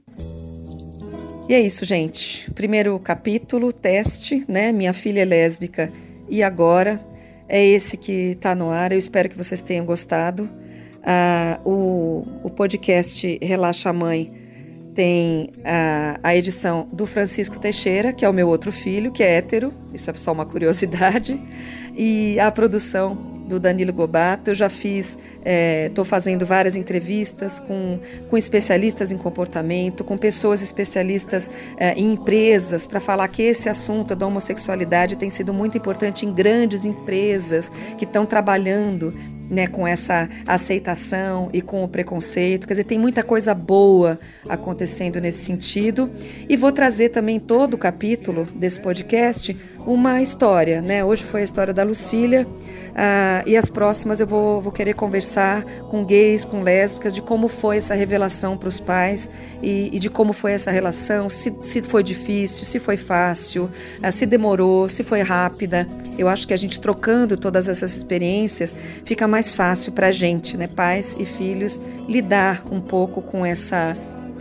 E 1.47 1.53
é 1.53 1.62
isso, 1.62 1.86
gente. 1.86 2.49
Primeiro 2.53 2.97
capítulo, 2.97 3.71
teste, 3.71 4.43
né? 4.47 4.71
Minha 4.71 4.93
filha 4.93 5.21
é 5.21 5.25
lésbica 5.25 5.93
e 6.27 6.41
agora 6.41 6.99
é 7.47 7.63
esse 7.63 7.97
que 7.97 8.31
está 8.31 8.55
no 8.55 8.71
ar. 8.71 8.91
Eu 8.91 8.97
espero 8.97 9.29
que 9.29 9.38
vocês 9.38 9.62
tenham 9.62 9.86
gostado. 9.86 10.49
Ah, 11.03 11.60
o, 11.63 12.25
o 12.43 12.49
podcast 12.49 13.38
Relaxa 13.43 13.93
Mãe 13.93 14.31
tem 14.95 15.51
a, 15.63 16.19
a, 16.23 16.36
edição 16.36 16.89
do 16.91 17.05
Francisco 17.05 17.60
Teixeira, 17.60 18.12
que 18.12 18.25
é 18.25 18.29
o 18.29 18.34
meu 18.34 18.47
outro 18.47 18.71
filho, 18.71 19.12
que 19.12 19.21
é 19.21 19.36
hétero, 19.36 19.71
isso 19.93 20.10
é 20.10 20.13
só 20.15 20.31
uma 20.31 20.45
curiosidade, 20.45 21.39
e 21.95 22.39
a 22.39 22.49
produção 22.49 23.35
do 23.47 23.60
Danilo 23.60 23.93
Gobato. 23.93 24.51
Eu 24.51 24.55
já 24.55 24.69
fiz, 24.69 25.17
estou 25.88 26.03
é, 26.03 26.08
fazendo 26.08 26.45
várias 26.45 26.75
entrevistas 26.75 27.60
com, 27.60 27.99
com 28.29 28.38
especialistas 28.38 29.12
em 29.12 29.17
comportamento, 29.17 30.03
com 30.03 30.17
pessoas 30.17 30.62
especialistas 30.62 31.49
é, 31.77 31.93
em 31.93 32.13
empresas, 32.13 32.88
para 32.88 32.99
falar 32.99 33.27
que 33.27 33.43
esse 33.43 33.69
assunto 33.69 34.15
da 34.15 34.25
homossexualidade 34.25 35.15
tem 35.15 35.29
sido 35.29 35.53
muito 35.53 35.77
importante 35.77 36.25
em 36.25 36.34
grandes 36.34 36.86
empresas 36.86 37.71
que 37.97 38.05
estão 38.05 38.25
trabalhando 38.25 39.13
né, 39.49 39.67
com 39.67 39.88
essa 39.88 40.29
aceitação 40.45 41.49
e 41.53 41.62
com 41.62 41.84
o 41.84 41.88
preconceito. 41.88 42.67
Quer 42.67 42.73
dizer, 42.73 42.84
tem 42.86 42.99
muita 42.99 43.23
coisa 43.23 43.53
boa 43.53 44.19
acontecendo 44.47 45.19
nesse 45.19 45.43
sentido. 45.43 46.10
E 46.47 46.58
vou 46.58 46.71
trazer 46.71 47.10
também 47.10 47.39
todo 47.39 47.75
o 47.75 47.77
capítulo 47.77 48.45
desse 48.55 48.79
podcast 48.79 49.55
uma 49.86 50.21
história. 50.21 50.81
Né? 50.81 51.03
Hoje 51.03 51.23
foi 51.23 51.41
a 51.41 51.43
história 51.43 51.73
da 51.73 51.84
Lucília. 51.84 52.47
Uh, 52.95 53.43
e 53.45 53.58
as 53.58 53.69
próximas 53.69 54.21
eu 54.21 54.27
vou, 54.27 54.62
vou, 54.62 54.71
querer 54.71 54.93
conversar 54.93 55.63
com 55.89 56.05
gays, 56.05 56.45
com 56.45 56.62
lésbicas, 56.62 57.13
de 57.13 57.21
como 57.21 57.49
foi 57.49 57.75
essa 57.75 57.93
revelação 57.93 58.55
para 58.55 58.69
os 58.69 58.79
pais 58.79 59.29
e, 59.62 59.89
e, 59.91 59.99
de 59.99 60.10
como 60.10 60.31
foi 60.31 60.53
essa 60.53 60.71
relação, 60.71 61.29
se, 61.29 61.53
se 61.60 61.81
foi 61.81 62.01
difícil, 62.01 62.65
se 62.65 62.79
foi 62.79 62.95
fácil, 62.95 63.69
uh, 64.01 64.12
se 64.13 64.25
demorou, 64.25 64.88
se 64.88 65.03
foi 65.03 65.21
rápida. 65.21 65.86
Eu 66.17 66.29
acho 66.29 66.47
que 66.47 66.53
a 66.53 66.58
gente 66.58 66.79
trocando 66.79 67.36
todas 67.36 67.67
essas 67.67 67.97
experiências 67.97 68.73
fica 69.03 69.27
mais 69.27 69.35
fácil 69.54 69.91
para 69.91 70.08
a 70.08 70.12
gente, 70.12 70.58
né, 70.58 70.67
pais 70.67 71.15
e 71.19 71.26
filhos, 71.26 71.82
lidar 72.08 72.63
um 72.71 72.82
pouco 72.82 73.21
com 73.21 73.45
essa, 73.45 73.95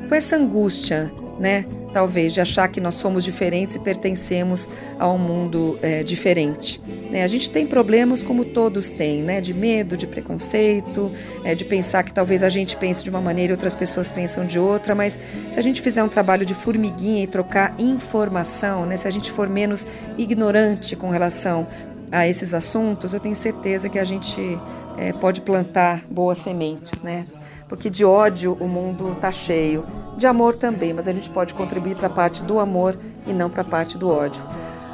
com 0.09 0.15
essa 0.15 0.37
angústia, 0.37 1.13
né? 1.39 1.65
talvez, 1.95 2.33
de 2.33 2.41
achar 2.41 2.67
que 2.67 2.81
nós 2.81 2.95
somos 2.97 3.23
diferentes 3.23 3.77
e 3.77 3.79
pertencemos 3.79 4.69
a 4.99 5.09
um 5.09 5.17
mundo 5.17 5.79
é, 5.81 6.03
diferente. 6.03 6.83
Né? 7.09 7.23
A 7.23 7.29
gente 7.29 7.49
tem 7.51 7.65
problemas 7.65 8.21
como 8.21 8.45
todos 8.45 8.91
têm, 8.91 9.23
né? 9.23 9.41
de 9.41 9.55
medo, 9.55 9.97
de 9.97 10.05
preconceito, 10.05 11.13
é, 11.45 11.55
de 11.55 11.65
pensar 11.65 12.03
que 12.03 12.13
talvez 12.13 12.43
a 12.43 12.49
gente 12.49 12.77
pense 12.77 13.05
de 13.05 13.09
uma 13.09 13.21
maneira 13.21 13.53
e 13.53 13.55
outras 13.55 13.77
pessoas 13.77 14.11
pensam 14.11 14.45
de 14.45 14.59
outra, 14.59 14.93
mas 14.95 15.19
se 15.49 15.59
a 15.59 15.63
gente 15.63 15.81
fizer 15.81 16.03
um 16.03 16.09
trabalho 16.09 16.45
de 16.45 16.55
formiguinha 16.55 17.23
e 17.23 17.27
trocar 17.29 17.73
informação, 17.79 18.85
né? 18.85 18.97
se 18.97 19.07
a 19.07 19.11
gente 19.13 19.31
for 19.31 19.49
menos 19.49 19.87
ignorante 20.19 20.97
com 20.97 21.09
relação 21.11 21.67
a 22.11 22.29
esses 22.29 22.53
assuntos, 22.53 23.15
eu 23.15 23.21
tenho 23.21 23.37
certeza 23.37 23.89
que 23.89 23.99
a 23.99 24.05
gente 24.05 24.59
é, 24.97 25.13
pode 25.13 25.41
plantar 25.41 26.05
boas 26.09 26.39
sementes, 26.39 27.01
né? 27.01 27.25
porque 27.69 27.91
de 27.91 28.05
ódio 28.05 28.57
o 28.61 28.69
mundo 28.69 29.17
tá 29.21 29.33
cheio, 29.33 29.85
de 30.17 30.25
amor 30.27 30.55
também, 30.55 30.93
mas 30.93 31.09
a 31.09 31.13
gente 31.13 31.29
pode 31.31 31.55
contribuir 31.55 31.97
para 31.97 32.07
a 32.07 32.11
parte 32.11 32.41
do 32.43 32.61
amor 32.61 32.97
e 33.27 33.33
não 33.33 33.51
para 33.51 33.63
a 33.63 33.65
parte 33.65 33.99
do 33.99 34.09
ódio. 34.09 34.45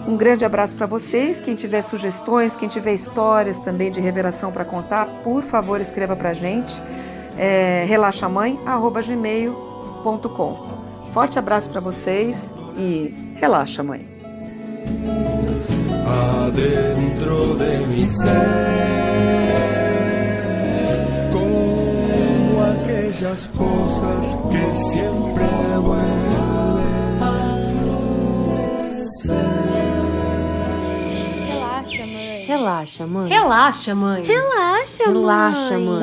Um 0.09 0.17
grande 0.17 0.47
abraço 0.47 0.75
para 0.77 0.87
vocês. 0.87 1.43
Quem 1.43 1.55
tiver 1.55 1.83
sugestões, 1.83 2.57
quem 2.57 2.69
tiver 2.69 2.95
histórias 2.95 3.59
também 3.59 3.91
de 3.91 4.01
revelação 4.01 4.51
para 4.51 4.65
contar, 4.65 5.05
por 5.23 5.43
favor, 5.43 5.79
escreva 5.79 6.17
para 6.17 6.31
a 6.31 6.35
gente. 6.35 6.83
É, 7.37 7.85
relaxamãe@gmail.com. 7.87 10.81
Forte 11.13 11.39
abraço 11.39 11.69
para 11.69 11.81
vocês 11.81 12.55
e 12.79 13.35
relaxa, 13.37 13.83
mãe. 13.83 14.09
Adentro 16.47 17.57
de 17.57 17.87
mi 17.87 18.09
ser, 18.09 19.20
aquellas 23.21 23.47
cosas 23.49 24.35
que 24.51 24.65
siempre 24.91 25.45
vuelven 25.83 27.21
a 27.21 27.59
florecer. 28.87 29.37
Relaxa, 31.47 32.07
mãe. 32.07 32.47
Relaxa, 32.47 33.07
mãe. 33.07 33.29
Relaxa, 33.29 33.95
mãe. 33.95 34.23
Relaxa, 34.25 35.05
Relaxa, 35.05 35.79
mãe. 35.79 36.01